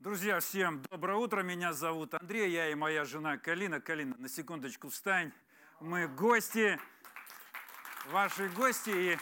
Друзья, 0.00 0.40
всем 0.40 0.82
доброе 0.90 1.18
утро. 1.18 1.42
Меня 1.42 1.74
зовут 1.74 2.14
Андрей, 2.14 2.50
я 2.50 2.70
и 2.70 2.74
моя 2.74 3.04
жена 3.04 3.36
Калина. 3.36 3.82
Калина, 3.82 4.16
на 4.16 4.30
секундочку 4.30 4.88
встань. 4.88 5.30
Мы 5.78 6.08
гости, 6.08 6.80
ваши 8.06 8.48
гости, 8.48 8.88
и 8.88 9.18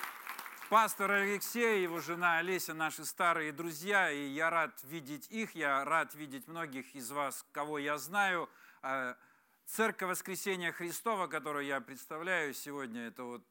пастор 0.71 1.11
Алексей, 1.11 1.83
его 1.83 1.99
жена 1.99 2.39
Олеся, 2.39 2.75
наши 2.75 3.05
старые 3.05 3.51
друзья, 3.51 4.09
и 4.13 4.29
я 4.29 4.51
рад 4.51 4.81
видеть 4.85 5.27
их, 5.33 5.57
я 5.57 5.85
рад 5.85 6.15
видеть 6.15 6.47
многих 6.47 6.95
из 6.95 7.11
вас, 7.11 7.45
кого 7.51 7.81
я 7.81 7.99
знаю. 7.99 8.49
А, 8.81 9.17
Церковь 9.67 10.11
Воскресения 10.11 10.71
Христова, 10.71 11.27
которую 11.27 11.67
я 11.67 11.81
представляю 11.81 12.55
сегодня, 12.55 13.09
это 13.09 13.25
вот, 13.25 13.43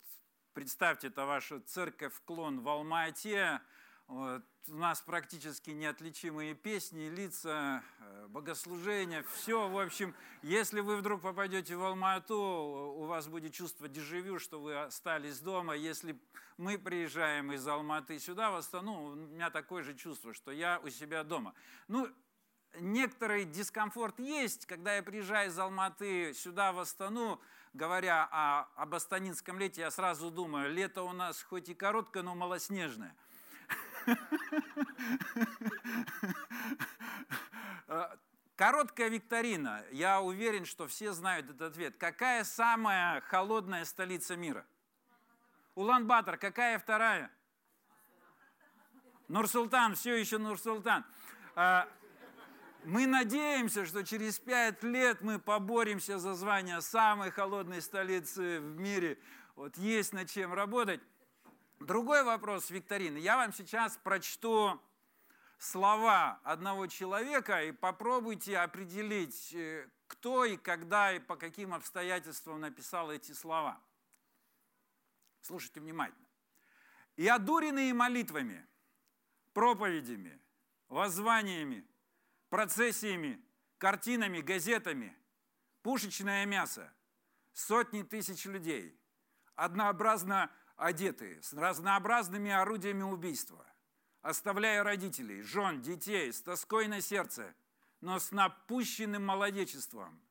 представьте, 0.53 1.07
это 1.07 1.25
ваша 1.25 1.59
церковь 1.59 2.13
«Клон» 2.23 2.61
в 2.61 2.69
Алма-Ате, 2.69 3.59
вот. 4.07 4.43
У 4.69 4.75
нас 4.75 5.01
практически 5.01 5.71
неотличимые 5.71 6.53
песни, 6.53 7.09
лица, 7.09 7.83
э, 7.99 8.27
богослужения, 8.29 9.23
все. 9.33 9.69
В 9.69 9.79
общем, 9.79 10.13
если 10.41 10.79
вы 10.81 10.97
вдруг 10.97 11.21
попадете 11.21 11.75
в 11.75 11.83
Алмату, 11.83 12.37
у 12.37 13.05
вас 13.05 13.27
будет 13.27 13.53
чувство 13.53 13.87
дежавю, 13.87 14.39
что 14.39 14.59
вы 14.61 14.77
остались 14.77 15.39
дома. 15.39 15.73
Если 15.75 16.17
мы 16.57 16.77
приезжаем 16.77 17.51
из 17.51 17.65
Алматы 17.67 18.19
сюда, 18.19 18.51
в 18.51 18.55
Астану, 18.55 19.11
у 19.11 19.15
меня 19.15 19.49
такое 19.49 19.83
же 19.83 19.93
чувство, 19.93 20.33
что 20.33 20.51
я 20.51 20.79
у 20.83 20.89
себя 20.89 21.23
дома. 21.23 21.53
Ну, 21.87 22.09
некоторый 22.79 23.45
дискомфорт 23.45 24.19
есть, 24.19 24.65
когда 24.65 24.95
я 24.95 25.03
приезжаю 25.03 25.49
из 25.49 25.59
Алматы 25.59 26.33
сюда, 26.33 26.71
в 26.73 26.79
Астану, 26.79 27.41
говоря 27.73 28.27
о, 28.31 28.67
об 28.75 28.95
астанинском 28.95 29.59
лете, 29.59 29.81
я 29.81 29.91
сразу 29.91 30.29
думаю, 30.31 30.73
лето 30.73 31.03
у 31.03 31.13
нас 31.13 31.41
хоть 31.43 31.69
и 31.69 31.73
короткое, 31.73 32.23
но 32.23 32.35
малоснежное– 32.35 33.15
Короткая 38.55 39.09
викторина. 39.09 39.83
Я 39.91 40.19
уверен, 40.19 40.65
что 40.65 40.87
все 40.87 41.13
знают 41.13 41.45
этот 41.47 41.61
ответ. 41.61 41.95
Какая 41.97 42.43
самая 42.43 43.21
холодная 43.21 43.85
столица 43.85 44.35
мира? 44.35 44.65
Улан-Батор. 45.75 46.37
Какая 46.37 46.79
вторая? 46.79 47.31
Нур-Султан. 49.27 49.93
Все 49.93 50.15
еще 50.15 50.39
Нур-Султан. 50.39 51.05
А, 51.55 51.87
мы 52.83 53.05
надеемся, 53.05 53.85
что 53.85 54.03
через 54.03 54.39
пять 54.39 54.81
лет 54.81 55.21
мы 55.21 55.37
поборемся 55.37 56.17
за 56.17 56.33
звание 56.33 56.81
самой 56.81 57.29
холодной 57.29 57.81
столицы 57.83 58.59
в 58.59 58.79
мире. 58.79 59.19
Вот 59.55 59.77
есть 59.77 60.13
над 60.13 60.31
чем 60.31 60.53
работать. 60.53 61.01
Другой 61.87 62.23
вопрос 62.23 62.69
викторины. 62.69 63.17
Я 63.17 63.37
вам 63.37 63.53
сейчас 63.53 63.95
прочту 64.03 64.77
слова 65.57 66.37
одного 66.43 66.87
человека 66.87 67.63
и 67.63 67.71
попробуйте 67.71 68.57
определить, 68.57 69.53
э, 69.53 69.89
кто 70.07 70.43
и 70.43 70.57
когда 70.57 71.13
и 71.13 71.19
по 71.19 71.37
каким 71.37 71.73
обстоятельствам 71.73 72.59
написал 72.59 73.09
эти 73.09 73.31
слова. 73.31 73.81
Слушайте 75.39 75.79
внимательно. 75.79 76.27
«И 77.15 77.25
одуренные 77.25 77.93
молитвами, 77.93 78.67
проповедями, 79.53 80.41
воззваниями, 80.89 81.87
процессиями, 82.49 83.41
картинами, 83.77 84.41
газетами, 84.41 85.17
пушечное 85.83 86.45
мясо, 86.45 86.93
сотни 87.53 88.03
тысяч 88.03 88.43
людей, 88.43 88.99
однообразно 89.55 90.51
одетые, 90.77 91.41
с 91.41 91.53
разнообразными 91.53 92.51
орудиями 92.51 93.01
убийства, 93.01 93.65
оставляя 94.21 94.83
родителей, 94.83 95.41
жен, 95.41 95.81
детей 95.81 96.31
с 96.31 96.41
тоской 96.41 96.87
на 96.87 97.01
сердце, 97.01 97.53
но 97.99 98.19
с 98.19 98.31
напущенным 98.31 99.25
молодечеством, 99.25 100.21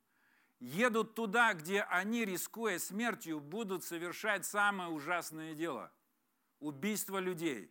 едут 0.61 1.15
туда, 1.15 1.53
где 1.53 1.83
они, 1.83 2.25
рискуя 2.25 2.79
смертью, 2.79 3.41
будут 3.41 3.85
совершать 3.85 4.47
самое 4.47 4.89
ужасное 4.91 5.55
дело– 5.55 5.93
убийство 6.61 7.19
людей, 7.19 7.71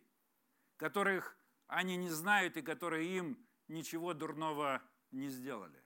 которых 0.76 1.36
они 1.66 1.96
не 1.96 2.10
знают 2.10 2.56
и 2.56 2.62
которые 2.62 3.16
им 3.16 3.38
ничего 3.68 4.14
дурного 4.14 4.82
не 5.10 5.28
сделали. 5.28 5.82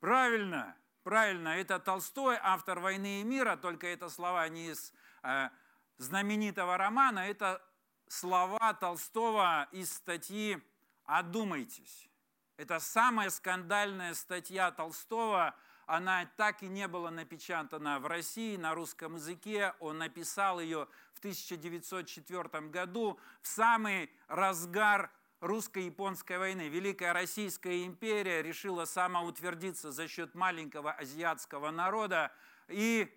Правильно– 0.00 0.76
Правильно, 1.08 1.48
это 1.56 1.78
Толстой, 1.78 2.36
автор 2.42 2.80
«Войны 2.80 3.22
и 3.22 3.24
мира», 3.24 3.56
только 3.56 3.86
это 3.86 4.10
слова 4.10 4.46
не 4.50 4.72
из 4.72 4.92
э, 5.22 5.48
знаменитого 5.96 6.76
романа, 6.76 7.20
это 7.20 7.62
слова 8.08 8.74
Толстого 8.74 9.68
из 9.72 9.90
статьи 9.90 10.62
«Одумайтесь». 11.06 12.10
Это 12.58 12.78
самая 12.78 13.30
скандальная 13.30 14.12
статья 14.12 14.70
Толстого, 14.70 15.54
она 15.86 16.26
так 16.36 16.62
и 16.62 16.68
не 16.68 16.86
была 16.86 17.10
напечатана 17.10 18.00
в 18.00 18.06
России 18.06 18.58
на 18.58 18.74
русском 18.74 19.14
языке. 19.14 19.72
Он 19.80 19.96
написал 19.96 20.60
ее 20.60 20.88
в 21.14 21.20
1904 21.20 22.68
году 22.68 23.18
в 23.40 23.48
самый 23.48 24.10
разгар 24.26 25.10
русско-японской 25.40 26.38
войны 26.38 26.68
Великая 26.68 27.12
Российская 27.12 27.84
империя 27.84 28.42
решила 28.42 28.84
самоутвердиться 28.84 29.92
за 29.92 30.08
счет 30.08 30.34
маленького 30.34 30.92
азиатского 30.92 31.70
народа 31.70 32.32
и 32.68 33.12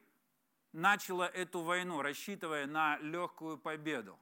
начала 0.72 1.28
эту 1.28 1.62
войну, 1.62 2.02
рассчитывая 2.02 2.66
на 2.66 2.98
легкую 3.00 3.58
победу. 3.58 4.18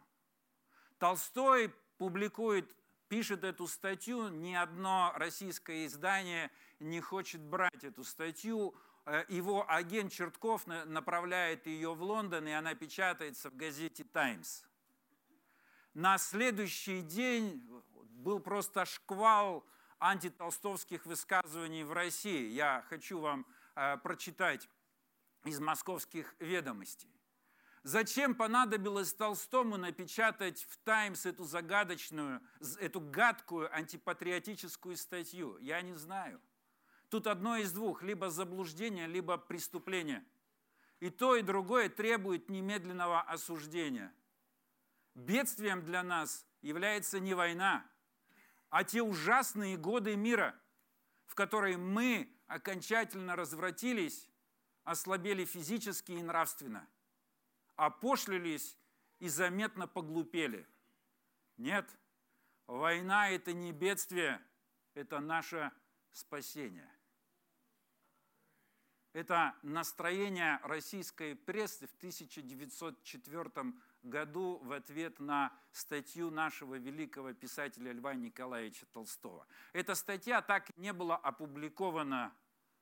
Толстой 0.98 1.74
публикует, 1.98 2.76
пишет 3.08 3.44
эту 3.44 3.68
статью, 3.68 4.30
ни 4.30 4.54
одно 4.54 5.14
российское 5.16 5.86
издание 5.86 6.52
не 6.80 7.02
хочет 7.02 7.42
брать 7.42 7.84
эту 7.84 8.04
статью. 8.04 8.76
Э, 9.06 9.26
его 9.28 9.70
агент 9.70 10.12
Чертков 10.12 10.68
направляет 10.68 11.68
ее 11.68 11.94
в 11.94 12.02
Лондон, 12.02 12.48
и 12.48 12.52
она 12.52 12.76
печатается 12.76 13.50
в 13.50 13.56
газете 13.56 14.04
«Таймс». 14.04 14.64
На 15.94 16.18
следующий 16.18 17.02
день 17.02 17.68
был 18.20 18.40
просто 18.40 18.86
шквал 18.86 19.66
антитолстовских 20.00 21.06
высказываний 21.06 21.84
в 21.84 21.92
России. 21.94 22.50
Я 22.50 22.86
хочу 22.90 23.20
вам 23.20 23.46
э, 23.76 23.98
прочитать 23.98 24.70
из 25.46 25.60
московских 25.60 26.36
ведомостей. 26.40 27.10
Зачем 27.84 28.36
понадобилось 28.36 29.14
Толстому 29.14 29.78
напечатать 29.78 30.64
в 30.64 30.78
«Таймс» 30.80 31.26
эту 31.26 31.46
загадочную, 31.46 32.42
эту 32.80 33.00
гадкую 33.00 33.74
антипатриотическую 33.74 34.98
статью? 34.98 35.58
Я 35.60 35.82
не 35.82 35.96
знаю. 35.96 36.42
Тут 37.10 37.26
одно 37.26 37.56
из 37.56 37.72
двух, 37.72 38.04
либо 38.04 38.30
заблуждение, 38.30 39.08
либо 39.08 39.38
преступление. 39.38 40.26
И 41.00 41.10
то, 41.10 41.38
и 41.38 41.42
другое 41.42 41.88
требует 41.88 42.50
немедленного 42.50 43.22
осуждения. 43.22 44.14
Бедствием 45.16 45.84
для 45.84 46.04
нас 46.04 46.46
является 46.62 47.20
не 47.22 47.34
война, 47.34 47.90
а 48.70 48.84
те 48.84 49.02
ужасные 49.02 49.78
годы 49.78 50.16
мира, 50.16 50.56
в 51.26 51.36
которые 51.36 51.78
мы 51.78 52.32
окончательно 52.48 53.36
развратились, 53.36 54.30
ослабели 54.84 55.46
физически 55.46 56.14
и 56.14 56.24
нравственно, 56.24 56.88
опошлились 57.76 58.78
и 59.20 59.28
заметно 59.28 59.88
поглупели. 59.88 60.68
Нет, 61.58 61.90
война– 62.68 63.30
это 63.32 63.54
не 63.54 63.72
бедствие, 63.72 64.42
это 64.94 65.20
наше 65.20 65.72
спасение. 66.12 66.90
Это 69.14 69.56
настроение 69.64 70.60
российской 70.64 71.36
прессы 71.36 71.88
в 71.88 71.96
1904 71.96 73.44
году 73.44 73.82
в 74.64 74.72
ответ 74.72 75.20
на 75.20 75.52
статью 75.72 76.32
нашего 76.32 76.76
великого 76.76 77.34
писателя 77.34 77.92
Льва 77.92 78.14
Николаевича 78.14 78.86
Толстого. 78.88 79.46
Эта 79.74 79.96
статья 79.96 80.42
так 80.42 80.76
не 80.78 80.94
была 80.94 81.18
опубликована 81.18 82.34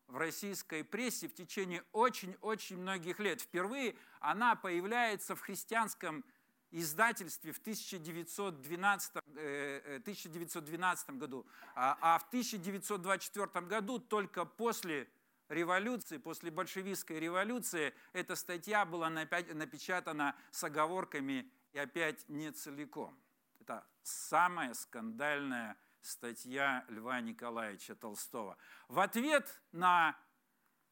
в 0.08 0.18
российской 0.18 0.84
прессе 0.84 1.28
в 1.28 1.34
течение 1.34 1.84
очень-очень 1.92 2.78
многих 2.78 3.20
лет. 3.20 3.42
Впервые 3.42 3.96
она 4.20 4.56
появляется 4.56 5.36
в 5.36 5.42
христианском 5.42 6.24
издательстве 6.72 7.52
в 7.52 7.60
1912, 7.60 9.16
1912 9.16 11.10
э, 11.10 11.12
э, 11.12 11.16
году, 11.16 11.46
а, 11.76 11.98
а 12.02 12.20
в 12.20 12.28
1924 12.28 13.66
году 13.66 14.00
только 14.00 14.46
после 14.46 15.10
революции, 15.50 16.18
после 16.18 16.52
большевистской 16.52 17.20
революции, 17.20 17.94
эта 18.14 18.36
статья 18.36 18.86
была 18.86 19.10
напечатана 19.10 20.36
с 20.52 20.64
оговорками 20.64 21.52
и 21.74 21.80
опять 21.80 22.28
не 22.30 22.52
целиком. 22.52 23.18
Это 23.60 23.86
самая 24.04 24.74
скандальная 24.74 25.78
статья 26.02 26.86
Льва 26.88 27.22
Николаевича 27.22 27.96
Толстого. 27.96 28.58
В 28.88 29.00
ответ 29.00 29.62
на 29.72 30.18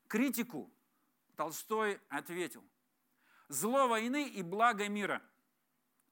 критику 0.07 0.73
Толстой 1.35 1.99
ответил, 2.09 2.63
«Зло 3.47 3.87
войны 3.87 4.27
и 4.27 4.41
благо 4.41 4.87
мира 4.89 5.21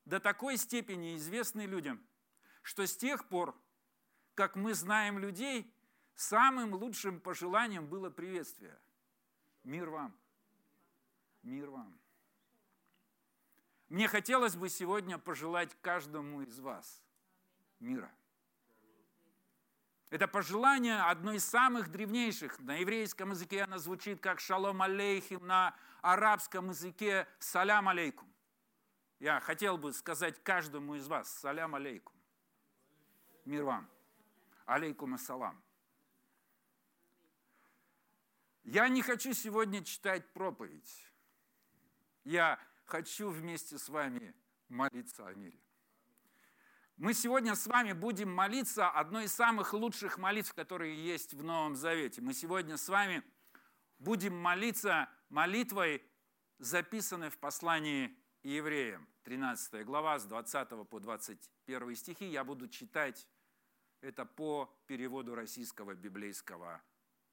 до 0.06 0.20
такой 0.20 0.58
степени 0.58 1.16
известны 1.16 1.66
людям, 1.66 2.06
что 2.62 2.86
с 2.86 2.96
тех 2.96 3.28
пор, 3.28 3.60
как 4.36 4.56
мы 4.56 4.74
знаем 4.74 5.18
людей, 5.18 5.74
самым 6.16 6.74
лучшим 6.74 7.20
пожеланием 7.20 7.88
было 7.88 8.10
приветствие. 8.10 8.80
Мир 9.64 9.90
вам. 9.90 10.16
Мир 11.42 11.70
вам. 11.70 12.00
Мне 13.90 14.08
хотелось 14.08 14.56
бы 14.56 14.70
сегодня 14.70 15.20
пожелать 15.20 15.78
каждому 15.82 16.42
из 16.42 16.60
вас 16.60 17.04
мира. 17.80 18.12
Это 20.10 20.28
пожелание 20.28 21.02
одно 21.02 21.34
из 21.34 21.46
самых 21.46 21.90
древнейших. 21.90 22.60
На 22.60 22.78
еврейском 22.78 23.32
языке 23.32 23.64
оно 23.64 23.78
звучит 23.78 24.20
как 24.20 24.40
шалом 24.40 24.82
алейхим, 24.82 25.46
на 25.46 25.76
арабском 26.02 26.70
языке 26.70 27.28
салям 27.40 27.90
алейкум. 27.90 28.32
Я 29.20 29.40
хотел 29.40 29.78
бы 29.78 29.94
сказать 29.94 30.44
каждому 30.44 30.96
из 30.96 31.08
вас 31.08 31.30
салям 31.30 31.76
алейкум. 31.76 32.16
Мир 33.46 33.64
вам. 33.64 33.90
Алейкум 34.66 35.16
ассалам. 35.16 35.62
Я 38.64 38.88
не 38.88 39.02
хочу 39.02 39.34
сегодня 39.34 39.84
читать 39.84 40.32
проповедь. 40.34 41.12
Я 42.24 42.60
хочу 42.86 43.30
вместе 43.30 43.78
с 43.78 43.90
вами 43.90 44.34
молиться 44.70 45.28
о 45.28 45.34
мире. 45.34 45.60
Мы 46.96 47.14
сегодня 47.14 47.56
с 47.56 47.68
вами 47.68 47.92
будем 47.92 48.34
молиться 48.34 48.90
одной 48.90 49.26
из 49.26 49.34
самых 49.34 49.74
лучших 49.74 50.18
молитв, 50.18 50.54
которые 50.54 50.96
есть 50.96 51.34
в 51.34 51.44
Новом 51.44 51.76
Завете. 51.76 52.22
Мы 52.22 52.34
сегодня 52.34 52.78
с 52.78 52.88
вами 52.88 53.24
будем 54.00 54.38
молиться 54.38 55.10
молитвой, 55.28 56.02
записанной 56.60 57.30
в 57.30 57.38
послании 57.40 58.18
евреям, 58.44 59.10
13 59.24 59.86
глава, 59.86 60.20
с 60.20 60.26
20 60.26 60.88
по 60.88 61.00
21 61.00 61.96
стихи. 61.96 62.26
Я 62.26 62.46
буду 62.46 62.70
читать 62.70 63.28
это 64.00 64.24
по 64.24 64.74
переводу 64.88 65.36
российского 65.36 65.96
библейского 65.96 66.82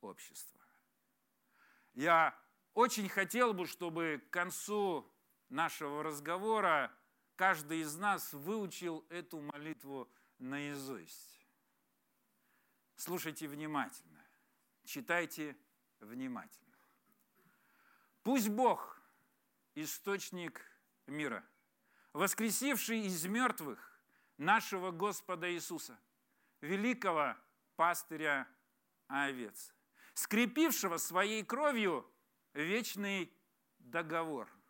общества. 0.00 0.59
Я 1.94 2.38
очень 2.74 3.08
хотел 3.08 3.52
бы, 3.52 3.66
чтобы 3.66 4.22
к 4.28 4.32
концу 4.32 5.10
нашего 5.48 6.02
разговора 6.02 6.92
каждый 7.36 7.80
из 7.80 7.96
нас 7.96 8.32
выучил 8.32 9.04
эту 9.08 9.40
молитву 9.40 10.10
наизусть. 10.38 11.46
Слушайте 12.96 13.48
внимательно, 13.48 14.24
читайте 14.84 15.56
внимательно. 16.00 16.76
Пусть 18.22 18.50
Бог, 18.50 19.00
источник 19.74 20.60
мира, 21.06 21.44
воскресивший 22.12 23.00
из 23.06 23.24
мертвых 23.24 23.98
нашего 24.36 24.90
Господа 24.90 25.50
Иисуса, 25.52 25.98
великого 26.60 27.36
пастыря 27.76 28.46
овец, 29.08 29.74
скрепившего 30.20 30.98
своей 30.98 31.44
кровью 31.44 32.10
вечный 32.54 33.32
договор– 33.78 34.48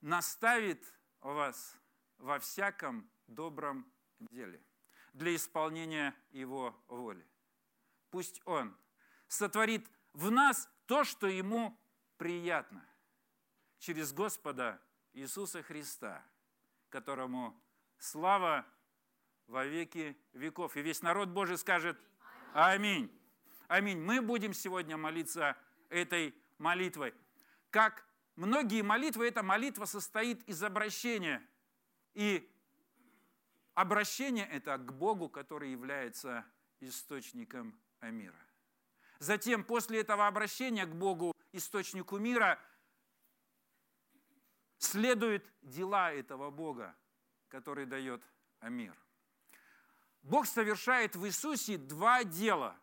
наставит 0.00 0.84
вас 1.20 1.76
во 2.18 2.38
всяком 2.38 3.10
добром 3.26 3.90
деле 4.18 4.62
для 5.12 5.34
исполнения 5.34 6.14
Его 6.30 6.78
воли. 6.88 7.26
Пусть 8.10 8.40
Он 8.46 8.76
сотворит 9.28 9.88
в 10.12 10.30
нас 10.30 10.68
то, 10.86 11.04
что 11.04 11.26
Ему 11.26 11.78
приятно, 12.16 12.86
через 13.78 14.12
Господа 14.12 14.80
Иисуса 15.12 15.62
Христа, 15.62 16.24
которому 16.88 17.60
слава 17.98 18.66
во 19.46 19.64
веки 19.64 20.16
веков. 20.32 20.76
И 20.76 20.82
весь 20.82 21.02
народ 21.02 21.28
Божий 21.28 21.58
скажет 21.58 21.98
Аминь. 22.52 23.16
Аминь. 23.70 24.00
Мы 24.00 24.20
будем 24.20 24.52
сегодня 24.52 24.96
молиться 24.96 25.56
этой 25.90 26.34
молитвой. 26.58 27.14
Как 27.70 28.04
многие 28.34 28.82
молитвы, 28.82 29.28
эта 29.28 29.44
молитва 29.44 29.84
состоит 29.84 30.42
из 30.48 30.60
обращения. 30.64 31.40
И 32.14 32.52
обращение 33.74 34.44
это 34.48 34.76
к 34.76 34.92
Богу, 34.92 35.28
который 35.28 35.70
является 35.70 36.44
источником 36.80 37.78
мира. 38.00 38.40
Затем, 39.20 39.62
после 39.62 40.00
этого 40.00 40.26
обращения 40.26 40.84
к 40.84 40.92
Богу, 40.92 41.32
источнику 41.52 42.18
мира, 42.18 42.58
следуют 44.78 45.48
дела 45.62 46.12
этого 46.12 46.50
Бога, 46.50 46.96
который 47.46 47.86
дает 47.86 48.20
мир. 48.62 48.96
Бог 50.22 50.48
совершает 50.48 51.14
в 51.14 51.24
Иисусе 51.24 51.78
два 51.78 52.24
дела 52.24 52.76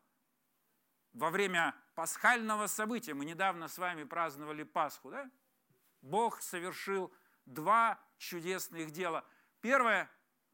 во 1.18 1.32
время 1.32 1.76
пасхального 1.96 2.68
события. 2.68 3.14
Мы 3.14 3.26
недавно 3.26 3.68
с 3.68 3.78
вами 3.78 4.04
праздновали 4.04 4.64
Пасху, 4.64 5.10
да? 5.10 5.30
Бог 6.02 6.42
совершил 6.42 7.12
два 7.46 8.00
чудесных 8.18 8.92
дела. 8.92 9.26
Первое, 9.60 10.10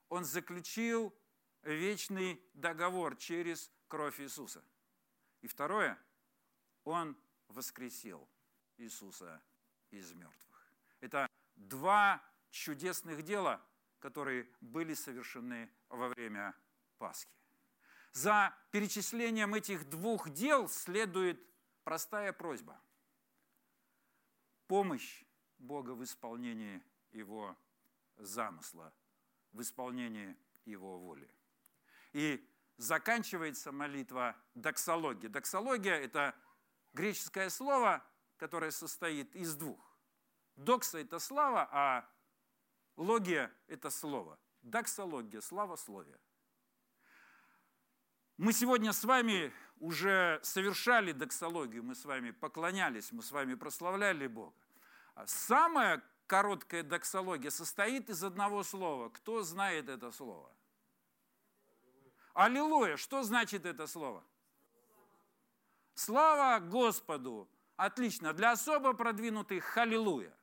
Он 0.08 0.24
заключил 0.24 1.14
вечный 1.64 2.42
договор 2.54 3.18
через 3.18 3.70
кровь 3.90 4.22
Иисуса. 4.22 4.64
И 5.42 5.48
второе, 5.48 6.00
Он 6.86 7.18
воскресил 7.50 8.28
Иисуса 8.78 9.42
из 9.92 10.14
мертвых. 10.14 10.74
Это 11.02 11.28
два 11.56 12.24
чудесных 12.52 13.24
дела, 13.24 13.62
которые 14.00 14.50
были 14.62 14.94
совершены 14.94 15.70
во 15.90 16.08
время 16.08 16.56
Пасхи. 16.98 17.28
За 18.14 18.54
перечислением 18.72 19.56
этих 19.56 19.90
двух 19.90 20.30
дел 20.30 20.70
следует 20.70 21.44
простая 21.84 22.32
просьба. 22.32 22.80
Помощь 24.68 25.24
Бога 25.58 25.92
в 25.92 26.04
исполнении 26.04 26.84
Его 27.12 27.58
замысла, 28.18 28.94
в 29.52 29.62
исполнении 29.62 30.38
Его 30.66 31.00
воли. 31.00 31.28
И 32.14 32.48
заканчивается 32.78 33.72
молитва 33.72 34.36
доксология. 34.54 35.30
Доксология– 35.30 35.96
это 35.96 36.36
греческое 36.94 37.50
слово, 37.50 38.06
которое 38.38 38.70
состоит 38.70 39.36
из 39.36 39.56
двух. 39.56 39.80
Докса– 40.56 40.98
это 41.00 41.18
слава, 41.18 41.68
а 41.72 42.08
логия– 42.96 43.52
это 43.68 43.90
слово. 43.90 44.38
Доксология– 44.62 45.42
славословие. 45.42 46.20
Мы 48.38 48.52
сегодня 48.52 48.94
с 48.94 49.04
вами 49.04 49.54
уже 49.80 50.40
совершали 50.44 51.12
доксологию, 51.12 51.84
мы 51.84 51.94
с 51.94 52.06
вами 52.06 52.32
поклонялись, 52.32 53.12
мы 53.12 53.22
с 53.22 53.32
вами 53.32 53.54
прославляли 53.56 54.28
Бога. 54.28 54.54
А 55.16 55.28
самая 55.28 56.02
короткая 56.26 56.84
доксология 56.84 57.52
состоит 57.52 58.10
из 58.10 58.24
одного 58.24 58.64
слова. 58.64 59.10
Кто 59.10 59.44
знает 59.44 59.90
это 59.90 60.12
слово? 60.12 60.52
Аллилуйя. 62.34 62.98
Что 62.98 63.24
значит 63.24 63.66
это 63.66 63.86
слово? 63.86 64.24
Слава 65.94 66.60
Господу. 66.60 67.48
Отлично. 67.76 68.34
Для 68.34 68.54
особо 68.54 68.94
продвинутых 68.94 69.64
халилуя. 69.64 70.34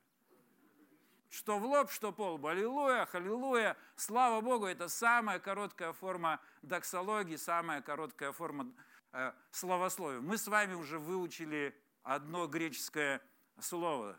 Что 1.31 1.59
в 1.59 1.65
лоб, 1.65 1.91
что 1.91 2.13
по 2.13 2.35
лбу. 2.35 2.49
Аллилуйя, 2.49 3.07
халилуя. 3.07 3.77
Слава 3.97 4.41
Богу, 4.41 4.67
это 4.67 4.89
самая 4.89 5.39
короткая 5.39 5.93
форма 5.93 6.41
доксологии, 6.61 7.37
самая 7.37 7.81
короткая 7.81 8.33
форма 8.33 8.71
э, 9.13 9.33
словословия. 9.53 10.21
Мы 10.21 10.37
с 10.37 10.49
вами 10.49 10.75
уже 10.75 10.99
выучили 10.99 11.81
одно 12.03 12.47
греческое 12.47 13.23
слово 13.61 14.19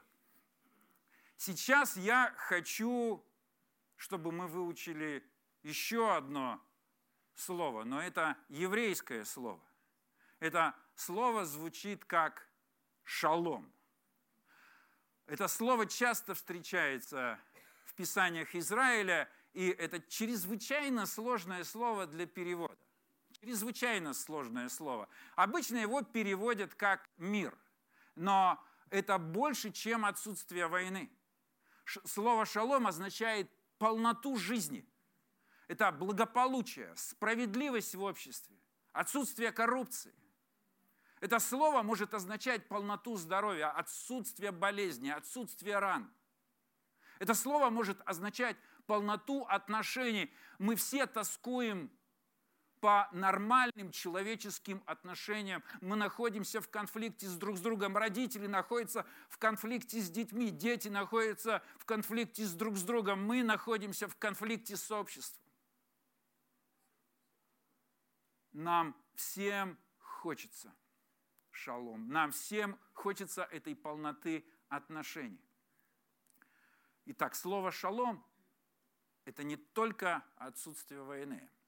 Сейчас 1.44 1.98
я 1.98 2.34
хочу, 2.38 3.26
чтобы 3.98 4.32
мы 4.32 4.46
выучили 4.46 5.28
еще 5.64 6.16
одно 6.16 6.62
слово, 7.34 7.84
но 7.84 8.00
это 8.00 8.38
еврейское 8.48 9.26
слово. 9.26 9.60
Это 10.40 10.76
слово 10.94 11.46
звучит 11.46 12.06
как 12.06 12.48
шалом. 13.04 13.74
Это 15.28 15.48
слово 15.48 15.86
часто 15.86 16.34
встречается 16.34 17.40
в 17.86 17.94
Писаниях 17.94 18.56
Израиля, 18.56 19.30
и 19.54 19.70
это 19.70 20.00
чрезвычайно 20.00 21.06
сложное 21.06 21.64
слово 21.64 22.08
для 22.08 22.26
перевода. 22.26 22.78
Чрезвычайно 23.40 24.14
сложное 24.14 24.70
слово. 24.70 25.10
Обычно 25.36 25.78
его 25.78 26.02
переводят 26.02 26.76
как 26.76 27.10
мир, 27.18 27.58
но 28.16 28.64
это 28.90 29.18
больше, 29.18 29.72
чем 29.72 30.06
отсутствие 30.06 30.68
войны. 30.68 31.10
Слово 32.06 32.46
«шалом» 32.46 32.88
означает 32.88 33.50
полноту 33.78 34.38
жизни. 34.38 34.86
Это 35.68 35.92
благополучие, 35.92 36.94
справедливость 36.96 37.96
в 37.96 38.04
обществе, 38.04 38.56
отсутствие 38.92 39.52
коррупции. 39.52 40.14
Это 41.22 41.40
слово 41.40 41.84
может 41.84 42.16
означать 42.16 42.68
полноту 42.68 43.16
здоровья, 43.16 43.70
отсутствие 43.70 44.52
болезни, 44.52 45.10
отсутствие 45.10 45.78
ран. 45.78 46.12
Это 47.20 47.36
слово 47.36 47.70
может 47.70 48.02
означать 48.06 48.58
полноту 48.88 49.46
отношений. 49.46 50.34
Мы 50.58 50.76
все 50.76 51.06
тоскуем 51.06 51.92
по 52.80 53.08
нормальным 53.12 53.92
человеческим 53.92 54.82
отношениям. 54.88 55.64
Мы 55.80 55.96
находимся 55.96 56.60
в 56.60 56.68
конфликте 56.70 57.28
с 57.28 57.36
друг 57.36 57.58
с 57.58 57.62
другом. 57.62 57.96
Родители 57.96 58.48
находятся 58.48 59.06
в 59.30 59.38
конфликте 59.38 60.02
с 60.02 60.10
детьми. 60.10 60.50
Дети 60.50 60.88
находятся 60.88 61.62
в 61.78 61.86
конфликте 61.86 62.44
с 62.44 62.54
друг 62.54 62.78
с 62.78 62.82
другом. 62.82 63.24
Мы 63.24 63.44
находимся 63.44 64.08
в 64.08 64.16
конфликте 64.16 64.76
с 64.76 64.90
обществом. 64.90 65.44
Нам 68.54 68.98
всем 69.16 69.78
хочется 70.00 70.74
шалом. 71.64 72.10
Нам 72.10 72.32
всем 72.32 72.78
хочется 72.94 73.44
этой 73.44 73.76
полноты 73.76 74.46
отношений. 74.70 75.44
Итак, 77.06 77.36
слово 77.36 77.72
«шалом»– 77.72 78.24
это 79.26 79.44
не 79.44 79.56
только 79.58 80.24
отсутствие 80.38 81.02
войны– 81.04 81.50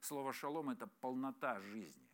Слово 0.00 0.32
«шалом»– 0.32 0.70
это 0.70 0.86
полнота 0.86 1.60
жизни. 1.60 2.08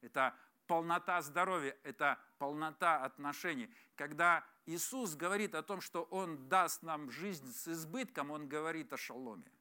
Это 0.00 0.34
полнота 0.66 1.20
здоровья, 1.20 1.76
это 1.82 2.18
полнота 2.38 3.04
отношений. 3.04 3.68
Когда 3.94 4.44
Иисус 4.66 5.14
говорит 5.14 5.54
о 5.54 5.62
том, 5.62 5.80
что 5.80 6.04
Он 6.04 6.48
даст 6.48 6.82
нам 6.82 7.10
жизнь 7.10 7.52
с 7.52 7.68
избытком, 7.68 8.30
Он 8.30 8.48
говорит 8.48 8.92
о 8.92 8.96
шаломе. 8.96 9.52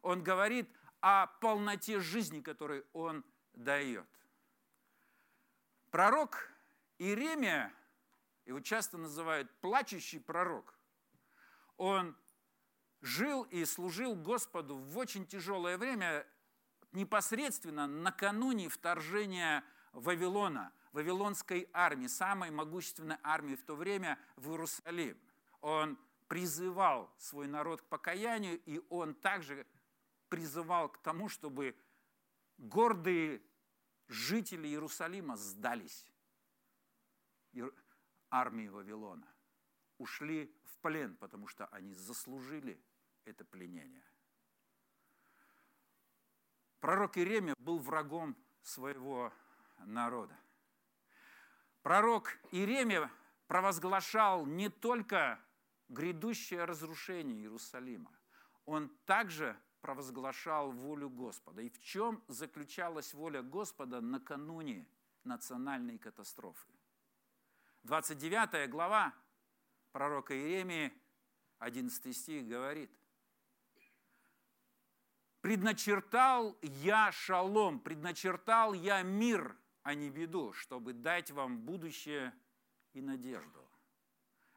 Он 0.00 0.22
говорит 0.22 0.68
о 1.00 1.26
полноте 1.26 2.00
жизни, 2.00 2.40
которую 2.40 2.86
Он 2.92 3.24
дает. 3.52 4.06
Пророк 5.92 6.48
Иеремия, 6.96 7.70
его 8.46 8.60
часто 8.60 8.96
называют 8.96 9.50
плачущий 9.60 10.18
пророк, 10.18 10.74
он 11.76 12.16
жил 13.02 13.42
и 13.42 13.66
служил 13.66 14.16
Господу 14.16 14.74
в 14.74 14.96
очень 14.96 15.26
тяжелое 15.26 15.76
время, 15.76 16.26
непосредственно 16.92 17.86
накануне 17.86 18.70
вторжения 18.70 19.62
Вавилона, 19.92 20.72
Вавилонской 20.92 21.68
армии, 21.74 22.06
самой 22.06 22.50
могущественной 22.50 23.18
армии 23.22 23.54
в 23.54 23.62
то 23.62 23.76
время 23.76 24.18
в 24.36 24.48
Иерусалим. 24.48 25.18
Он 25.60 25.98
призывал 26.26 27.12
свой 27.18 27.46
народ 27.46 27.82
к 27.82 27.84
покаянию, 27.84 28.58
и 28.64 28.80
он 28.88 29.14
также 29.14 29.66
призывал 30.30 30.88
к 30.88 30.96
тому, 31.02 31.28
чтобы 31.28 31.76
гордые 32.56 33.42
жители 34.12 34.68
Иерусалима 34.68 35.36
сдались 35.36 36.06
армии 38.30 38.68
Вавилона, 38.68 39.26
ушли 39.98 40.54
в 40.64 40.78
плен, 40.78 41.16
потому 41.16 41.48
что 41.48 41.66
они 41.66 41.94
заслужили 41.94 42.82
это 43.24 43.44
пленение. 43.44 44.04
Пророк 46.80 47.16
Иеремия 47.16 47.54
был 47.58 47.78
врагом 47.78 48.36
своего 48.62 49.32
народа. 49.78 50.36
Пророк 51.82 52.36
Иеремия 52.50 53.10
провозглашал 53.46 54.46
не 54.46 54.68
только 54.68 55.40
грядущее 55.88 56.64
разрушение 56.64 57.40
Иерусалима, 57.40 58.10
он 58.64 58.88
также 59.04 59.58
провозглашал 59.82 60.70
волю 60.70 61.10
Господа. 61.10 61.60
И 61.60 61.68
в 61.68 61.78
чем 61.80 62.22
заключалась 62.28 63.12
воля 63.12 63.42
Господа 63.42 64.00
накануне 64.00 64.86
национальной 65.24 65.98
катастрофы? 65.98 66.72
29 67.82 68.70
глава 68.70 69.12
пророка 69.90 70.34
Иеремии, 70.34 70.92
11 71.58 72.16
стих 72.16 72.46
говорит, 72.46 72.90
Предначертал 75.42 76.56
я 76.62 77.10
шалом, 77.10 77.80
предначертал 77.80 78.74
я 78.74 79.02
мир, 79.02 79.56
а 79.82 79.94
не 79.94 80.08
беду, 80.08 80.52
чтобы 80.52 80.92
дать 80.92 81.32
вам 81.32 81.58
будущее 81.58 82.32
и 82.92 83.00
надежду. 83.00 83.68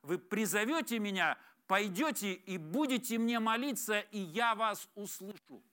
Вы 0.04 0.20
призовете 0.20 1.00
меня, 1.00 1.40
пойдете 1.68 2.34
и 2.34 2.58
будете 2.58 3.18
мне 3.18 3.40
молиться, 3.40 4.00
и 4.00 4.20
я 4.20 4.56
вас 4.56 4.90
услышу. 4.96 5.64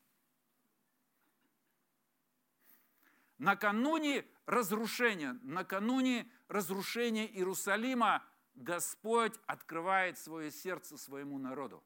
Накануне 3.38 4.24
разрушения, 4.46 5.38
накануне 5.42 6.30
разрушения 6.48 7.26
Иерусалима 7.26 8.24
Господь 8.54 9.34
открывает 9.46 10.18
свое 10.18 10.50
сердце 10.50 10.96
своему 10.96 11.38
народу. 11.38 11.82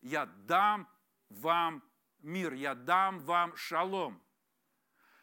Я 0.00 0.26
дам 0.26 0.88
вам 1.28 1.82
мир, 2.20 2.54
я 2.54 2.74
дам 2.74 3.20
вам 3.20 3.54
шалом. 3.56 4.20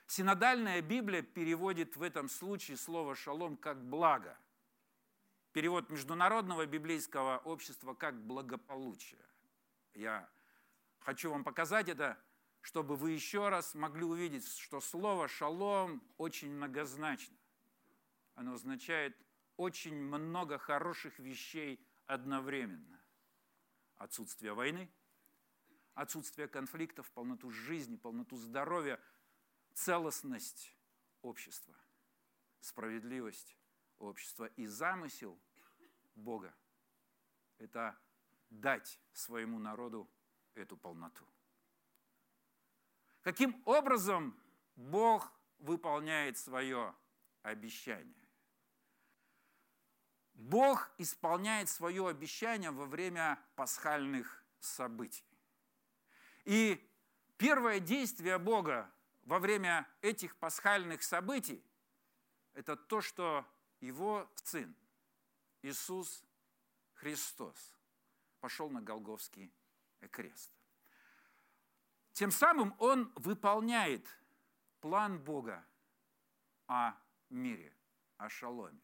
Синодальная 0.08 0.81
Библия 0.81 1.22
переводит 1.22 1.98
в 1.98 2.01
этом 2.01 2.29
случае 2.29 2.77
слово 2.77 3.15
шалом 3.15 3.58
как 3.58 3.84
благо. 3.84 4.38
Перевод 5.59 5.89
Международного 5.89 6.65
библейского 6.65 7.39
общества 7.39 7.93
как 7.93 8.25
благополучие. 8.25 9.19
Я 9.93 10.29
хочу 10.99 11.31
вам 11.31 11.43
показать 11.43 11.89
это, 11.89 12.17
чтобы 12.61 12.95
вы 12.95 13.11
еще 13.11 13.49
раз 13.49 13.75
могли 13.75 14.05
увидеть, 14.05 14.47
что 14.57 14.79
слово 14.79 15.27
шалом 15.27 16.01
очень 16.15 16.49
многозначно. 16.49 17.35
Оно 18.35 18.53
означает 18.53 19.17
очень 19.57 20.01
много 20.01 20.57
хороших 20.57 21.19
вещей 21.19 21.85
одновременно. 22.05 23.01
Отсутствие 23.97 24.53
войны– 24.53 24.89
отсутствие 25.93 26.47
конфликтов, 26.47 27.11
полноту 27.11 27.51
жизни, 27.51 27.97
полноту 27.97 28.37
здоровья, 28.37 28.97
целостность 29.73 30.73
общества, 31.21 31.75
справедливость 32.61 33.57
общества 33.97 34.45
и 34.55 34.65
замысел 34.65 35.37
Бога– 36.19 36.53
это 37.57 37.97
дать 38.49 38.99
своему 39.13 39.59
народу 39.59 40.09
эту 40.55 40.77
полноту. 40.77 41.25
Каким 43.21 43.61
образом 43.65 44.38
Бог 44.75 45.31
выполняет 45.59 46.38
свое 46.38 46.95
обещание? 47.41 48.15
Бог 50.33 50.89
исполняет 50.97 51.67
свое 51.67 52.07
обещание 52.07 52.71
во 52.71 52.85
время 52.85 53.38
пасхальных 53.55 54.43
событий. 54.59 55.25
И 56.45 56.81
первое 57.38 57.79
действие 57.81 58.38
Бога 58.38 58.89
во 59.23 59.39
время 59.39 59.85
этих 60.01 60.35
пасхальных 60.38 61.03
событий– 61.03 61.63
это 62.53 62.77
то, 62.77 63.01
что 63.01 63.45
Его 63.81 64.29
Сын, 64.35 64.73
Иисус 65.61 66.23
Христос, 66.93 67.75
пошел 68.39 68.69
на 68.69 68.81
Голговский 68.81 69.53
крест. 70.11 70.51
Тем 72.13 72.31
самым 72.31 72.75
Он 72.79 73.11
выполняет 73.15 74.05
план 74.81 75.19
Бога 75.19 75.65
о 76.67 76.93
мире, 77.29 77.73
о 78.17 78.29
шаломе. 78.29 78.81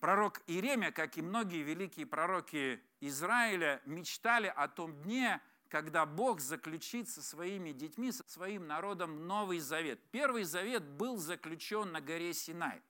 Пророк 0.00 0.42
Иеремия, 0.46 0.90
как 0.90 1.16
и 1.16 1.22
многие 1.22 1.62
великие 1.62 2.06
пророки 2.06 2.82
Израиля, 3.00 3.80
мечтали 3.86 4.48
о 4.48 4.68
том 4.68 5.00
дне, 5.02 5.40
когда 5.68 6.04
Бог 6.04 6.40
заключит 6.40 7.08
со 7.08 7.22
своими 7.22 7.72
детьми, 7.72 8.12
со 8.12 8.28
своим 8.28 8.66
народом 8.66 9.26
Новый 9.26 9.60
Завет. 9.60 10.00
Первый 10.10 10.44
Завет 10.44 10.82
был 10.82 11.18
заключен 11.18 11.92
на 11.92 12.00
горе 12.00 12.34
Синай. 12.34 12.82